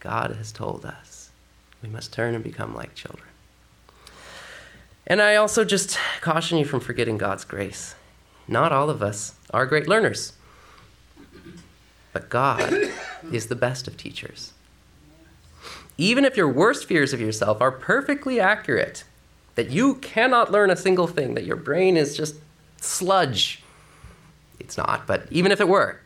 God 0.00 0.34
has 0.34 0.50
told 0.50 0.86
us 0.86 1.30
we 1.82 1.90
must 1.90 2.10
turn 2.10 2.34
and 2.34 2.42
become 2.42 2.74
like 2.74 2.94
children. 2.94 3.28
And 5.06 5.20
I 5.20 5.36
also 5.36 5.62
just 5.62 5.98
caution 6.22 6.56
you 6.56 6.64
from 6.64 6.80
forgetting 6.80 7.18
God's 7.18 7.44
grace. 7.44 7.94
Not 8.48 8.72
all 8.72 8.88
of 8.88 9.02
us 9.02 9.34
are 9.50 9.66
great 9.66 9.86
learners, 9.86 10.32
but 12.14 12.30
God 12.30 12.72
is 13.30 13.48
the 13.48 13.54
best 13.54 13.86
of 13.86 13.98
teachers. 13.98 14.54
Even 15.98 16.24
if 16.24 16.34
your 16.34 16.48
worst 16.48 16.86
fears 16.86 17.12
of 17.12 17.20
yourself 17.20 17.60
are 17.60 17.70
perfectly 17.70 18.40
accurate, 18.40 19.04
that 19.54 19.70
you 19.70 19.96
cannot 19.96 20.50
learn 20.50 20.70
a 20.70 20.76
single 20.76 21.06
thing, 21.06 21.34
that 21.34 21.44
your 21.44 21.56
brain 21.56 21.96
is 21.96 22.16
just 22.16 22.36
sludge, 22.78 23.62
it's 24.58 24.76
not, 24.76 25.06
but 25.06 25.26
even 25.30 25.52
if 25.52 25.60
it 25.60 25.68
were, 25.68 26.00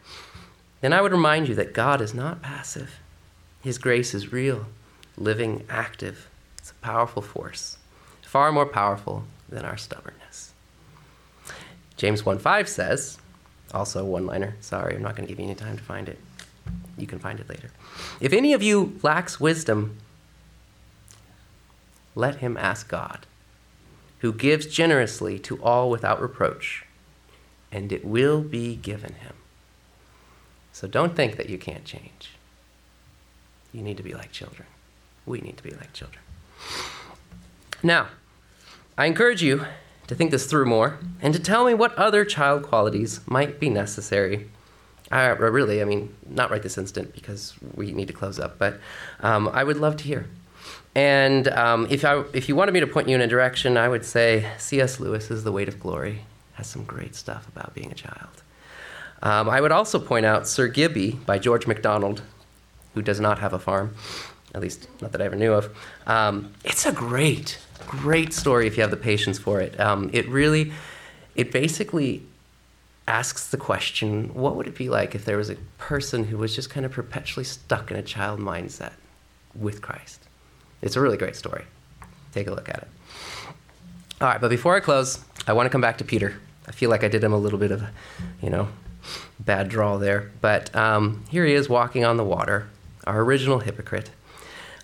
then 0.81 0.93
I 0.93 1.01
would 1.01 1.13
remind 1.13 1.49
you 1.49 1.55
that 1.55 1.73
God 1.73 2.01
is 2.01 2.15
not 2.15 2.43
passive. 2.43 3.01
His 3.63 3.79
grace 3.79 4.15
is 4.15 4.33
real, 4.33 4.67
living, 5.17 5.65
active. 5.69 6.29
It's 6.59 6.71
a 6.71 6.75
powerful 6.75 7.23
force, 7.23 7.79
far 8.23 8.53
more 8.53 8.67
powerful 8.67 9.25
than 9.49 9.65
our 9.65 9.77
stubbornness. 9.77 10.53
James 11.97 12.23
1:5 12.23 12.69
says, 12.69 13.19
also 13.73 14.05
one 14.05 14.27
liner. 14.27 14.57
Sorry, 14.61 14.95
I'm 14.95 15.03
not 15.03 15.17
going 15.17 15.27
to 15.27 15.33
give 15.33 15.39
you 15.39 15.47
any 15.47 15.55
time 15.55 15.77
to 15.77 15.83
find 15.83 16.09
it. 16.09 16.19
You 16.99 17.07
can 17.07 17.19
find 17.19 17.41
it 17.41 17.49
later. 17.49 17.71
If 18.21 18.33
any 18.33 18.53
of 18.53 18.63
you 18.63 18.99
lacks 19.03 19.41
wisdom, 19.41 19.97
let 22.15 22.37
him 22.37 22.57
ask 22.57 22.89
God, 22.89 23.27
who 24.27 24.33
gives 24.33 24.67
generously 24.67 25.39
to 25.39 25.63
all 25.63 25.89
without 25.89 26.21
reproach, 26.21 26.85
and 27.71 27.93
it 27.93 28.05
will 28.05 28.41
be 28.41 28.75
given 28.75 29.13
him. 29.15 29.35
So 30.73 30.89
don't 30.89 31.15
think 31.15 31.37
that 31.37 31.49
you 31.49 31.59
can't 31.59 31.85
change. 31.85 32.33
You 33.73 33.83
need 33.83 33.97
to 33.99 34.03
be 34.03 34.15
like 34.15 34.33
children. 34.33 34.67
We 35.27 35.41
need 35.41 35.57
to 35.59 35.63
be 35.63 35.71
like 35.71 35.93
children. 35.93 36.25
Now, 37.85 38.09
I 38.99 39.07
encourage 39.07 39.45
you 39.45 39.65
to 40.09 40.17
think 40.17 40.33
this 40.33 40.47
through 40.47 40.67
more 40.67 40.99
and 41.23 41.33
to 41.33 41.39
tell 41.39 41.65
me 41.65 41.75
what 41.75 41.95
other 41.95 42.25
child 42.25 42.65
qualities 42.65 43.21
might 43.29 43.61
be 43.61 43.71
necessary. 43.71 44.51
Really, 45.09 45.81
I 45.81 45.85
mean, 45.85 46.13
not 46.29 46.51
right 46.51 46.65
this 46.65 46.77
instant 46.77 47.15
because 47.15 47.55
we 47.77 47.93
need 47.93 48.09
to 48.09 48.13
close 48.13 48.41
up, 48.41 48.59
but 48.59 48.81
um, 49.21 49.49
I 49.53 49.63
would 49.63 49.77
love 49.77 49.97
to 49.99 50.05
hear. 50.05 50.27
And 50.97 51.49
um, 51.49 51.87
if, 51.91 52.07
I, 52.07 52.25
if 52.33 52.49
you 52.49 52.57
wanted 52.57 52.73
me 52.73 52.81
to 52.81 52.87
point 52.87 53.07
you 53.07 53.15
in 53.15 53.21
a 53.21 53.27
direction, 53.27 53.77
I 53.77 53.87
would 53.87 54.03
say 54.03 54.51
C.S. 54.57 54.99
Lewis's 54.99 55.45
The 55.45 55.53
Weight 55.53 55.69
of 55.69 55.79
Glory 55.79 56.23
has 56.55 56.69
some 56.69 56.85
great 56.85 57.15
stuff 57.15 57.47
about 57.49 57.75
being 57.75 57.93
a 57.93 57.95
child. 57.95 58.43
Um, 59.23 59.51
I 59.51 59.61
would 59.61 59.73
also 59.73 59.99
point 59.99 60.25
out 60.25 60.49
Sir 60.49 60.69
Gibbie 60.69 61.23
by 61.27 61.39
George 61.39 61.67
MacDonald, 61.67 62.23
who 62.95 63.03
does 63.03 63.21
not 63.21 63.39
have 63.41 63.53
a 63.53 63.59
farm, 63.59 63.95
at 64.55 64.63
least 64.63 64.89
not 65.03 65.13
that 65.13 65.21
I 65.21 65.27
ever 65.27 65.37
knew 65.37 65.53
of. 65.53 65.77
Um, 66.07 66.55
it's 66.65 66.87
a 66.87 66.93
great, 66.93 67.59
great 67.87 68.33
story 68.33 68.67
if 68.67 68.79
you 68.79 68.81
have 68.81 68.91
the 68.91 68.97
patience 68.97 69.39
for 69.39 69.61
it. 69.61 69.79
Um, 69.79 70.09
it 70.15 70.27
really, 70.31 70.73
it 71.35 71.53
basically 71.53 72.23
asks 73.07 73.51
the 73.51 73.59
question 73.59 74.33
what 74.33 74.57
would 74.57 74.67
it 74.67 74.75
be 74.75 74.89
like 74.89 75.15
if 75.15 75.27
there 75.27 75.37
was 75.37 75.51
a 75.51 75.57
person 75.77 76.25
who 76.25 76.39
was 76.39 76.55
just 76.55 76.71
kind 76.71 76.87
of 76.87 76.93
perpetually 76.93 77.45
stuck 77.45 77.91
in 77.91 77.99
a 77.99 78.03
child 78.03 78.41
mindset 78.41 78.95
with 79.55 79.83
Christ? 79.83 80.26
It's 80.83 80.97
a 80.97 81.01
really 81.01 81.17
great 81.17 81.37
story. 81.37 81.65
Take 82.33 82.47
a 82.47 82.51
look 82.51 82.69
at 82.69 82.79
it. 82.79 82.89
All 84.21 84.29
right, 84.29 84.41
but 84.41 84.49
before 84.49 84.77
I 84.77 84.81
close, 84.81 85.25
I 85.47 85.53
want 85.53 85.67
to 85.67 85.71
come 85.71 85.81
back 85.81 85.99
to 85.99 86.05
Peter. 86.05 86.35
I 86.67 86.73
feel 86.73 86.91
like 86.91 87.05
I 87.05 87.09
did 87.09 87.23
him 87.23 87.33
a 87.33 87.39
little 87.39 87.59
bit 87.59 87.71
of, 87.71 87.85
you 88.43 88.51
know, 88.51 88.69
bad 89.39 89.69
draw 89.69 89.97
there. 89.99 90.31
But 90.41 90.75
um, 90.75 91.25
here 91.31 91.45
he 91.45 91.53
is 91.53 91.69
walking 91.69 92.05
on 92.05 92.17
the 92.17 92.25
water, 92.25 92.69
our 93.07 93.21
original 93.21 93.61
hypocrite. 93.61 94.11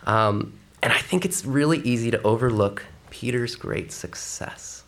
Um, 0.07 0.59
and 0.83 0.93
I 0.93 0.99
think 0.99 1.25
it's 1.25 1.45
really 1.45 1.79
easy 1.81 2.11
to 2.11 2.23
overlook 2.23 2.85
Peter's 3.11 3.57
great 3.57 3.93
success. 3.93 4.85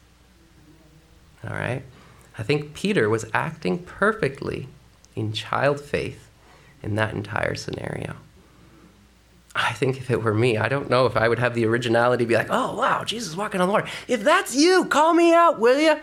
All 1.42 1.54
right? 1.54 1.82
I 2.36 2.42
think 2.42 2.74
Peter 2.74 3.08
was 3.08 3.26
acting 3.32 3.78
perfectly 3.78 4.68
in 5.14 5.32
child 5.32 5.80
faith 5.80 6.28
in 6.82 6.96
that 6.96 7.14
entire 7.14 7.54
scenario. 7.54 8.16
I 9.54 9.72
think 9.72 9.98
if 9.98 10.10
it 10.10 10.22
were 10.22 10.34
me, 10.34 10.56
I 10.56 10.68
don't 10.68 10.90
know 10.90 11.06
if 11.06 11.16
I 11.16 11.28
would 11.28 11.38
have 11.38 11.54
the 11.54 11.64
originality 11.66 12.24
to 12.24 12.28
be 12.28 12.34
like, 12.34 12.48
oh, 12.50 12.76
wow, 12.76 13.04
Jesus 13.04 13.36
walking 13.36 13.60
on 13.60 13.68
the 13.68 13.72
water. 13.72 13.86
If 14.08 14.24
that's 14.24 14.54
you, 14.54 14.86
call 14.86 15.14
me 15.14 15.32
out, 15.32 15.60
will 15.60 15.78
you? 15.78 16.00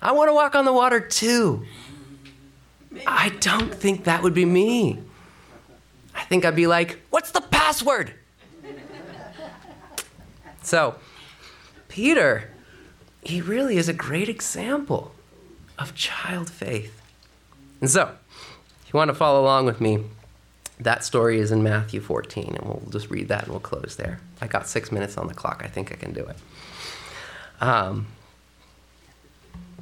I 0.00 0.12
want 0.12 0.28
to 0.28 0.34
walk 0.34 0.54
on 0.54 0.64
the 0.64 0.72
water 0.72 1.00
too. 1.00 1.64
I 3.06 3.30
don't 3.40 3.74
think 3.74 4.04
that 4.04 4.22
would 4.22 4.34
be 4.34 4.44
me. 4.44 5.00
I 6.14 6.22
think 6.24 6.44
I'd 6.44 6.54
be 6.54 6.68
like, 6.68 7.00
what's 7.10 7.32
the 7.32 7.40
password? 7.40 8.12
so, 10.62 10.96
Peter, 11.88 12.50
he 13.22 13.40
really 13.40 13.76
is 13.76 13.88
a 13.88 13.92
great 13.92 14.28
example 14.28 15.12
of 15.78 15.94
child 15.94 16.48
faith. 16.48 17.00
And 17.80 17.90
so, 17.90 18.14
if 18.82 18.92
you 18.92 18.96
want 18.96 19.08
to 19.08 19.14
follow 19.14 19.42
along 19.42 19.66
with 19.66 19.80
me, 19.80 20.04
that 20.80 21.04
story 21.04 21.38
is 21.38 21.52
in 21.52 21.62
Matthew 21.62 22.00
14, 22.00 22.56
and 22.56 22.66
we'll 22.66 22.82
just 22.90 23.10
read 23.10 23.28
that 23.28 23.44
and 23.44 23.52
we'll 23.52 23.60
close 23.60 23.96
there. 23.96 24.20
I 24.40 24.46
got 24.46 24.66
six 24.66 24.90
minutes 24.90 25.16
on 25.16 25.28
the 25.28 25.34
clock. 25.34 25.62
I 25.64 25.68
think 25.68 25.92
I 25.92 25.96
can 25.96 26.12
do 26.12 26.24
it. 26.24 26.36
Um, 27.60 28.08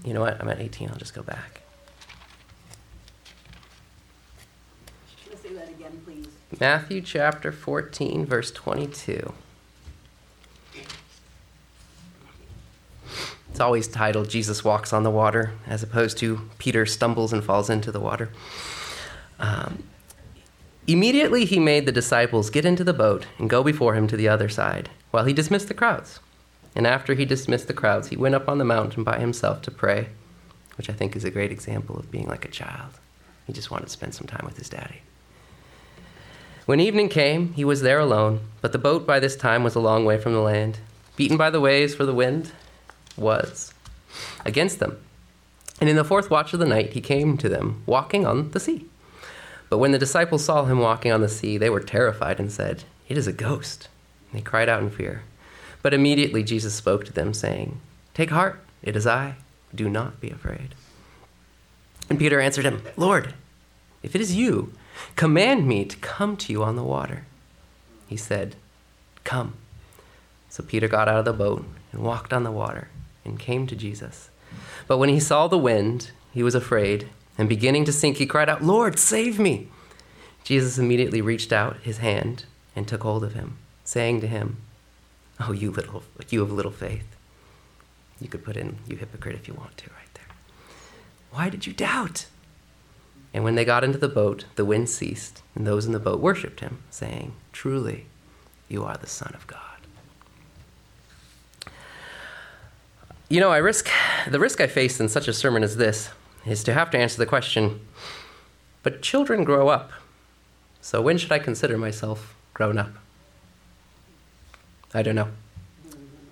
you 0.05 0.13
know 0.13 0.21
what? 0.21 0.41
I'm 0.41 0.49
at 0.49 0.61
18. 0.61 0.91
I'll 0.91 0.97
just 0.97 1.15
go 1.15 1.23
back. 1.23 1.61
Matthew 6.61 7.01
chapter 7.01 7.51
14, 7.51 8.27
verse 8.27 8.51
22. 8.51 9.33
It's 13.51 13.61
always 13.61 13.89
titled 13.89 14.29
Jesus 14.29 14.63
Walks 14.65 14.93
on 14.93 15.03
the 15.03 15.11
Water, 15.11 15.53
as 15.67 15.83
opposed 15.83 16.19
to 16.19 16.49
Peter 16.59 16.87
stumbles 16.87 17.33
and 17.33 17.43
falls 17.43 17.69
into 17.69 17.91
the 17.91 18.01
water. 18.01 18.31
Um, 19.39 19.83
immediately 20.87 21.45
he 21.45 21.59
made 21.59 21.87
the 21.87 21.93
disciples 21.93 22.51
get 22.51 22.65
into 22.65 22.85
the 22.85 22.93
boat 22.93 23.27
and 23.39 23.51
go 23.51 23.63
before 23.63 23.95
him 23.95 24.07
to 24.09 24.17
the 24.17 24.29
other 24.29 24.49
side, 24.49 24.91
while 25.11 25.25
he 25.25 25.33
dismissed 25.33 25.69
the 25.69 25.75
crowds. 25.75 26.21
And 26.75 26.87
after 26.87 27.15
he 27.15 27.25
dismissed 27.25 27.69
the 27.69 27.75
crowds, 27.75 28.09
he 28.09 28.17
went 28.17 28.35
up 28.35 28.49
on 28.49 28.59
the 28.59 28.65
mountain 28.65 29.05
by 29.05 29.19
himself 29.19 29.63
to 29.63 29.71
pray, 29.71 30.09
which 30.77 30.89
I 30.89 30.93
think 30.93 31.15
is 31.15 31.25
a 31.25 31.31
great 31.31 31.53
example 31.53 31.99
of 31.99 32.11
being 32.11 32.27
like 32.27 32.45
a 32.45 32.51
child. 32.51 32.99
He 33.47 33.53
just 33.53 33.71
wanted 33.71 33.87
to 33.87 33.93
spend 33.93 34.15
some 34.15 34.27
time 34.27 34.45
with 34.45 34.57
his 34.57 34.69
daddy. 34.69 35.03
When 36.65 36.81
evening 36.81 37.09
came, 37.09 37.53
he 37.55 37.65
was 37.65 37.83
there 37.83 37.99
alone, 37.99 38.41
but 38.61 38.73
the 38.73 38.79
boat 38.79 39.07
by 39.07 39.19
this 39.19 39.37
time 39.37 39.65
was 39.65 39.75
a 39.75 39.81
long 39.81 40.05
way 40.05 40.19
from 40.19 40.33
the 40.33 40.41
land, 40.41 40.79
beaten 41.17 41.37
by 41.37 41.51
the 41.51 41.61
waves, 41.61 41.95
for 41.95 42.07
the 42.07 42.15
wind 42.15 42.53
was 43.17 43.75
against 44.45 44.79
them. 44.79 44.99
And 45.81 45.91
in 45.91 45.97
the 45.97 46.05
fourth 46.05 46.31
watch 46.31 46.53
of 46.53 46.61
the 46.61 46.67
night, 46.67 46.93
he 46.93 47.01
came 47.01 47.37
to 47.39 47.49
them, 47.49 47.83
walking 47.87 48.25
on 48.25 48.53
the 48.53 48.61
sea. 48.61 48.87
But 49.73 49.79
when 49.79 49.93
the 49.93 49.99
disciples 49.99 50.45
saw 50.45 50.67
him 50.67 50.81
walking 50.81 51.13
on 51.13 51.23
the 51.23 51.31
sea, 51.31 51.57
they 51.57 51.71
were 51.71 51.81
terrified 51.81 52.39
and 52.39 52.53
said, 52.53 52.85
It 53.09 53.17
is 53.17 53.27
a 53.27 53.33
ghost. 53.33 53.89
And 54.31 54.39
they 54.39 54.45
cried 54.45 54.69
out 54.69 54.83
in 54.83 54.91
fear. 54.91 55.23
But 55.81 55.95
immediately 55.95 56.43
Jesus 56.43 56.75
spoke 56.75 57.07
to 57.07 57.13
them, 57.15 57.33
saying, 57.33 57.81
Take 58.13 58.29
heart, 58.29 58.63
it 58.83 58.97
is 58.97 59.07
I. 59.07 59.37
Do 59.75 59.89
not 59.89 60.21
be 60.21 60.29
afraid. 60.29 60.75
And 62.11 62.19
Peter 62.19 62.39
answered 62.39 62.67
him, 62.67 62.83
Lord, 62.99 63.33
if 64.03 64.15
it 64.15 64.21
is 64.21 64.37
you, 64.37 64.75
command 65.17 65.67
me 65.67 65.87
to 65.87 65.97
come 65.97 66.37
to 66.37 66.53
you 66.53 66.63
on 66.63 66.77
the 66.77 66.85
water. 66.85 67.25
He 68.09 68.19
said, 68.19 68.57
Come. 69.25 69.55
So 70.51 70.63
Peter 70.63 70.87
got 70.87 71.09
out 71.09 71.21
of 71.21 71.25
the 71.25 71.33
boat 71.33 71.65
and 71.93 72.03
walked 72.03 72.35
on 72.35 72.43
the 72.43 72.51
water 72.51 72.89
and 73.25 73.39
came 73.39 73.67
to 73.69 73.75
Jesus. 73.75 74.29
But 74.87 74.99
when 74.99 75.09
he 75.09 75.19
saw 75.19 75.49
the 75.49 75.57
wind, 75.57 76.11
he 76.31 76.43
was 76.43 76.55
afraid, 76.55 77.09
and 77.43 77.49
beginning 77.49 77.85
to 77.87 77.93
sink, 77.93 78.19
he 78.19 78.27
cried 78.27 78.49
out, 78.49 78.63
Lord, 78.63 79.01
save 79.01 79.37
me. 79.41 79.67
Jesus 80.45 80.79
immediately 80.79 81.21
reached 81.21 81.53
out 81.53 81.79
his 81.79 81.99
hand 81.99 82.45
and 82.77 82.87
took 82.87 83.03
hold 83.03 83.25
of 83.25 83.35
him, 83.35 83.59
saying 83.83 84.21
to 84.21 84.29
him, 84.29 84.59
Oh, 85.41 85.51
you 85.51 85.73
little, 85.73 86.05
you 86.29 86.41
of 86.41 86.53
little 86.53 86.71
faith. 86.71 87.17
You 88.21 88.29
could 88.29 88.45
put 88.45 88.57
in, 88.57 88.77
you 88.87 88.95
hypocrite, 88.95 89.35
if 89.35 89.49
you 89.49 89.55
want 89.55 89.77
to, 89.79 89.91
right 89.91 90.15
there. 90.15 90.37
Why 91.33 91.49
did 91.49 91.67
you 91.67 91.73
doubt? 91.73 92.27
And 93.35 93.43
when 93.43 93.57
they 93.57 93.65
got 93.65 93.83
into 93.83 93.99
the 93.99 94.09
boat, 94.09 94.45
the 94.55 94.65
wind 94.65 94.89
ceased, 94.89 95.43
and 95.57 95.67
those 95.67 95.85
in 95.85 95.91
the 95.91 95.99
boat 95.99 96.21
worshipped 96.21 96.61
him, 96.61 96.79
saying, 96.91 97.33
Truly, 97.53 98.07
you 98.69 98.85
are 98.85 98.97
the 98.97 99.09
Son 99.09 99.33
of 99.35 99.49
God. 99.49 99.59
You 103.29 103.41
know, 103.41 103.51
I 103.51 103.57
risk 103.57 103.91
the 104.29 104.39
risk 104.39 104.61
I 104.61 104.69
face 104.69 105.01
in 105.01 105.09
such 105.09 105.27
a 105.27 105.33
sermon 105.33 105.65
as 105.65 105.77
this 105.77 106.11
is 106.47 106.65
to 106.65 106.73
have 106.73 106.91
to 106.91 106.99
answer 106.99 107.19
the 107.19 107.27
question, 107.27 107.81
but 108.83 109.03
children 109.03 109.45
grow 109.45 109.69
up. 109.69 109.93
So 110.81 111.01
when 111.01 111.19
should 111.19 111.33
I 111.33 111.39
consider 111.39 111.79
myself 111.79 112.35
grown 112.55 112.79
up? 112.79 112.93
I 114.93 115.03
don't 115.03 115.15
know. 115.15 115.29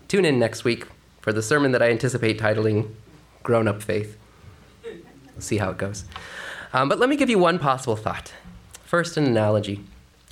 Tune 0.08 0.24
in 0.24 0.38
next 0.38 0.64
week 0.64 0.86
for 1.20 1.32
the 1.32 1.42
sermon 1.42 1.72
that 1.72 1.82
I 1.82 1.90
anticipate 1.90 2.38
titling 2.38 2.90
Grown 3.42 3.68
Up 3.68 3.82
Faith. 3.82 4.18
We'll 4.84 5.40
see 5.40 5.58
how 5.58 5.70
it 5.70 5.78
goes. 5.78 6.04
Um, 6.72 6.88
but 6.88 6.98
let 6.98 7.08
me 7.08 7.16
give 7.16 7.30
you 7.30 7.38
one 7.38 7.58
possible 7.58 7.96
thought. 7.96 8.34
First, 8.84 9.16
an 9.16 9.24
analogy. 9.24 9.84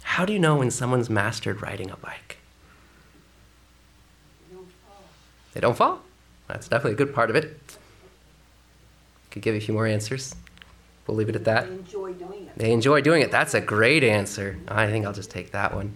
How 0.03 0.25
do 0.25 0.33
you 0.33 0.39
know 0.39 0.57
when 0.57 0.71
someone's 0.71 1.09
mastered 1.09 1.63
riding 1.63 1.91
a 1.91 1.97
bike? 1.97 2.39
They 5.55 5.61
don't 5.61 5.77
fall. 5.77 6.01
That's 6.49 6.69
definitely 6.69 6.93
a 6.93 6.97
good 6.97 7.15
part 7.15 7.31
of 7.31 7.37
it. 7.37 7.78
Could 9.31 9.43
give 9.43 9.55
you 9.55 9.61
a 9.61 9.65
few 9.65 9.75
more 9.75 9.87
answers. 9.87 10.35
We'll 11.07 11.17
leave 11.17 11.29
it 11.29 11.37
at 11.37 11.45
that. 11.45 11.67
They 11.67 11.75
enjoy 11.75 12.13
doing 12.13 12.47
it. 12.47 12.59
They 12.59 12.73
enjoy 12.73 13.01
doing 13.01 13.23
it. 13.23 13.31
That's 13.31 13.55
a 13.55 13.61
great 13.61 14.05
answer. 14.05 14.59
I 14.69 14.89
think 14.91 15.07
I'll 15.07 15.13
just 15.13 15.31
take 15.31 15.53
that 15.53 15.75
one. 15.75 15.95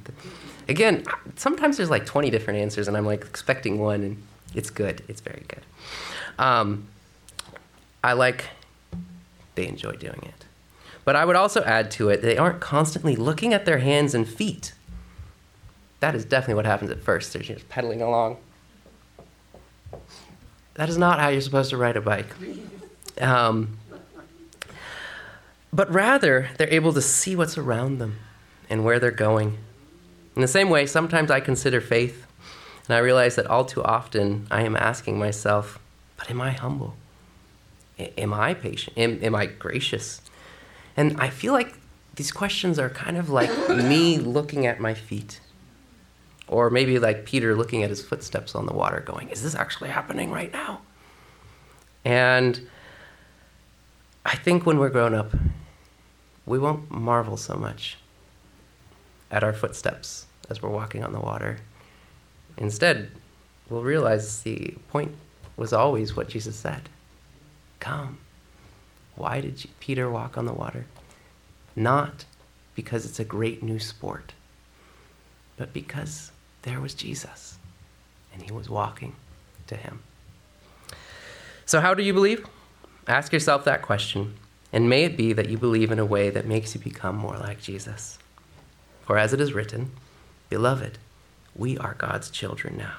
Again, 0.69 1.05
sometimes 1.37 1.77
there's 1.77 1.91
like 1.91 2.07
20 2.07 2.31
different 2.31 2.61
answers, 2.61 2.89
and 2.89 2.97
I'm 2.97 3.05
like 3.05 3.23
expecting 3.23 3.79
one, 3.79 4.03
and 4.03 4.23
it's 4.55 4.71
good. 4.71 5.03
It's 5.09 5.21
very 5.21 5.45
good. 5.49 5.63
Um, 6.39 6.89
I 8.03 8.15
like 8.15 8.47
they 9.55 9.67
enjoy 9.69 9.93
doing 9.93 10.21
it. 10.23 10.47
But 11.05 11.17
I 11.17 11.25
would 11.25 11.37
also 11.37 11.63
add 11.65 11.91
to 11.93 12.09
it, 12.09 12.23
they 12.23 12.39
aren't 12.39 12.61
constantly 12.61 13.17
looking 13.17 13.53
at 13.53 13.65
their 13.65 13.79
hands 13.79 14.15
and 14.15 14.27
feet. 14.27 14.73
That 16.01 16.15
is 16.15 16.25
definitely 16.25 16.55
what 16.55 16.67
happens 16.67 16.91
at 16.91 17.01
first. 17.01 17.33
They're 17.33 17.43
just 17.43 17.69
pedaling 17.69 18.03
along. 18.03 18.39
That 20.75 20.89
is 20.89 20.97
not 20.97 21.21
how 21.21 21.29
you're 21.29 21.41
supposed 21.41 21.71
to 21.71 21.77
ride 21.77 21.97
a 21.97 22.01
bike. 22.01 22.35
Um, 23.21 23.79
but 25.73 25.91
rather, 25.93 26.51
they're 26.59 26.73
able 26.73 26.93
to 26.93 27.03
see 27.03 27.35
what's 27.37 27.57
around 27.57 27.99
them 27.99 28.19
and 28.69 28.85
where 28.85 28.99
they're 28.99 29.11
going. 29.11 29.59
In 30.37 30.43
the 30.43 30.49
same 30.49 30.71
way, 30.71 30.87
sometimes 30.87 31.31
I 31.31 31.41
consider 31.41 31.81
faith, 31.81 32.27
and 32.89 32.95
I 32.97 32.99
realize 32.99 33.37
that 33.37 33.47
all 33.47 33.65
too 33.65 33.83
often 33.83 34.47
I 34.51 34.63
am 34.63 34.77
asking 34.77 35.19
myself, 35.19 35.79
but 36.17 36.31
am 36.31 36.41
I 36.41 36.51
humble? 36.51 36.95
A- 37.99 38.19
Am 38.21 38.33
I 38.33 38.55
patient? 38.55 38.97
Am, 38.99 39.19
am 39.23 39.35
I 39.35 39.47
gracious? 39.47 40.21
And 40.97 41.19
I 41.21 41.29
feel 41.31 41.53
like 41.53 41.75
these 42.17 42.33
questions 42.33 42.79
are 42.79 42.91
kind 42.91 43.17
of 43.17 43.31
like 43.31 43.51
me 43.69 44.19
looking 44.19 44.67
at 44.67 44.81
my 44.81 44.95
feet. 44.95 45.41
Or 46.49 46.69
maybe 46.69 46.99
like 46.99 47.25
Peter 47.25 47.55
looking 47.57 47.83
at 47.83 47.89
his 47.89 48.03
footsteps 48.03 48.55
on 48.55 48.67
the 48.67 48.75
water, 48.75 49.01
going, 49.01 49.31
Is 49.31 49.43
this 49.43 49.55
actually 49.55 49.89
happening 49.91 50.31
right 50.31 50.53
now? 50.53 50.81
And 52.05 52.67
I 54.25 54.37
think 54.37 54.67
when 54.67 54.79
we're 54.79 54.91
grown 54.91 55.15
up, 55.15 55.33
we 56.47 56.59
won't 56.59 56.91
marvel 56.91 57.37
so 57.37 57.57
much 57.57 57.97
at 59.31 59.43
our 59.43 59.53
footsteps 59.53 60.27
as 60.51 60.63
we're 60.63 60.69
walking 60.69 61.03
on 61.03 61.13
the 61.13 61.21
water. 61.21 61.59
Instead, 62.57 63.11
we'll 63.69 63.83
realize 63.83 64.43
the 64.43 64.75
point 64.89 65.15
was 65.57 65.73
always 65.73 66.17
what 66.17 66.29
Jesus 66.29 66.57
said 66.57 66.89
Come. 67.81 68.19
Why 69.17 69.41
did 69.41 69.67
Peter 69.81 70.09
walk 70.09 70.39
on 70.39 70.47
the 70.47 70.53
water? 70.53 70.87
Not 71.75 72.25
because 72.75 73.05
it's 73.05 73.21
a 73.21 73.25
great 73.25 73.63
new 73.63 73.79
sport, 73.79 74.33
but 75.57 75.73
because 75.73 76.33
there 76.63 76.81
was 76.81 76.95
Jesus 76.95 77.59
and 78.33 78.43
he 78.43 78.53
was 78.53 78.71
walking 78.71 79.15
to 79.67 79.77
him. 79.77 80.03
So, 81.67 81.81
how 81.81 81.95
do 81.95 82.03
you 82.03 82.13
believe? 82.13 82.47
Ask 83.09 83.33
yourself 83.33 83.65
that 83.65 83.83
question, 83.83 84.35
and 84.73 84.89
may 84.89 85.03
it 85.03 85.17
be 85.17 85.33
that 85.33 85.49
you 85.49 85.59
believe 85.59 85.91
in 85.91 85.99
a 85.99 86.05
way 86.05 86.31
that 86.31 86.47
makes 86.47 86.75
you 86.75 86.81
become 86.81 87.17
more 87.17 87.37
like 87.37 87.61
Jesus. 87.61 88.17
For 89.05 89.19
as 89.19 89.33
it 89.33 89.41
is 89.41 89.53
written, 89.53 89.91
Beloved, 90.49 90.99
we 91.57 91.77
are 91.79 91.95
God's 91.95 92.31
children 92.31 92.77
now, 92.77 92.99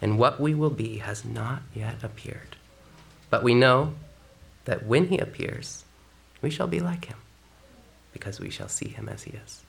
and 0.00 0.18
what 0.18 0.40
we 0.40 0.54
will 0.54 0.70
be 0.70 0.98
has 0.98 1.22
not 1.22 1.60
yet 1.74 2.02
appeared. 2.02 2.56
But 3.28 3.42
we 3.42 3.54
know 3.54 3.94
that 4.64 4.86
when 4.86 5.08
he 5.08 5.18
appears, 5.18 5.84
we 6.40 6.48
shall 6.48 6.66
be 6.66 6.80
like 6.80 7.04
him, 7.04 7.18
because 8.14 8.40
we 8.40 8.48
shall 8.48 8.68
see 8.68 8.88
him 8.88 9.06
as 9.06 9.24
he 9.24 9.32
is. 9.32 9.65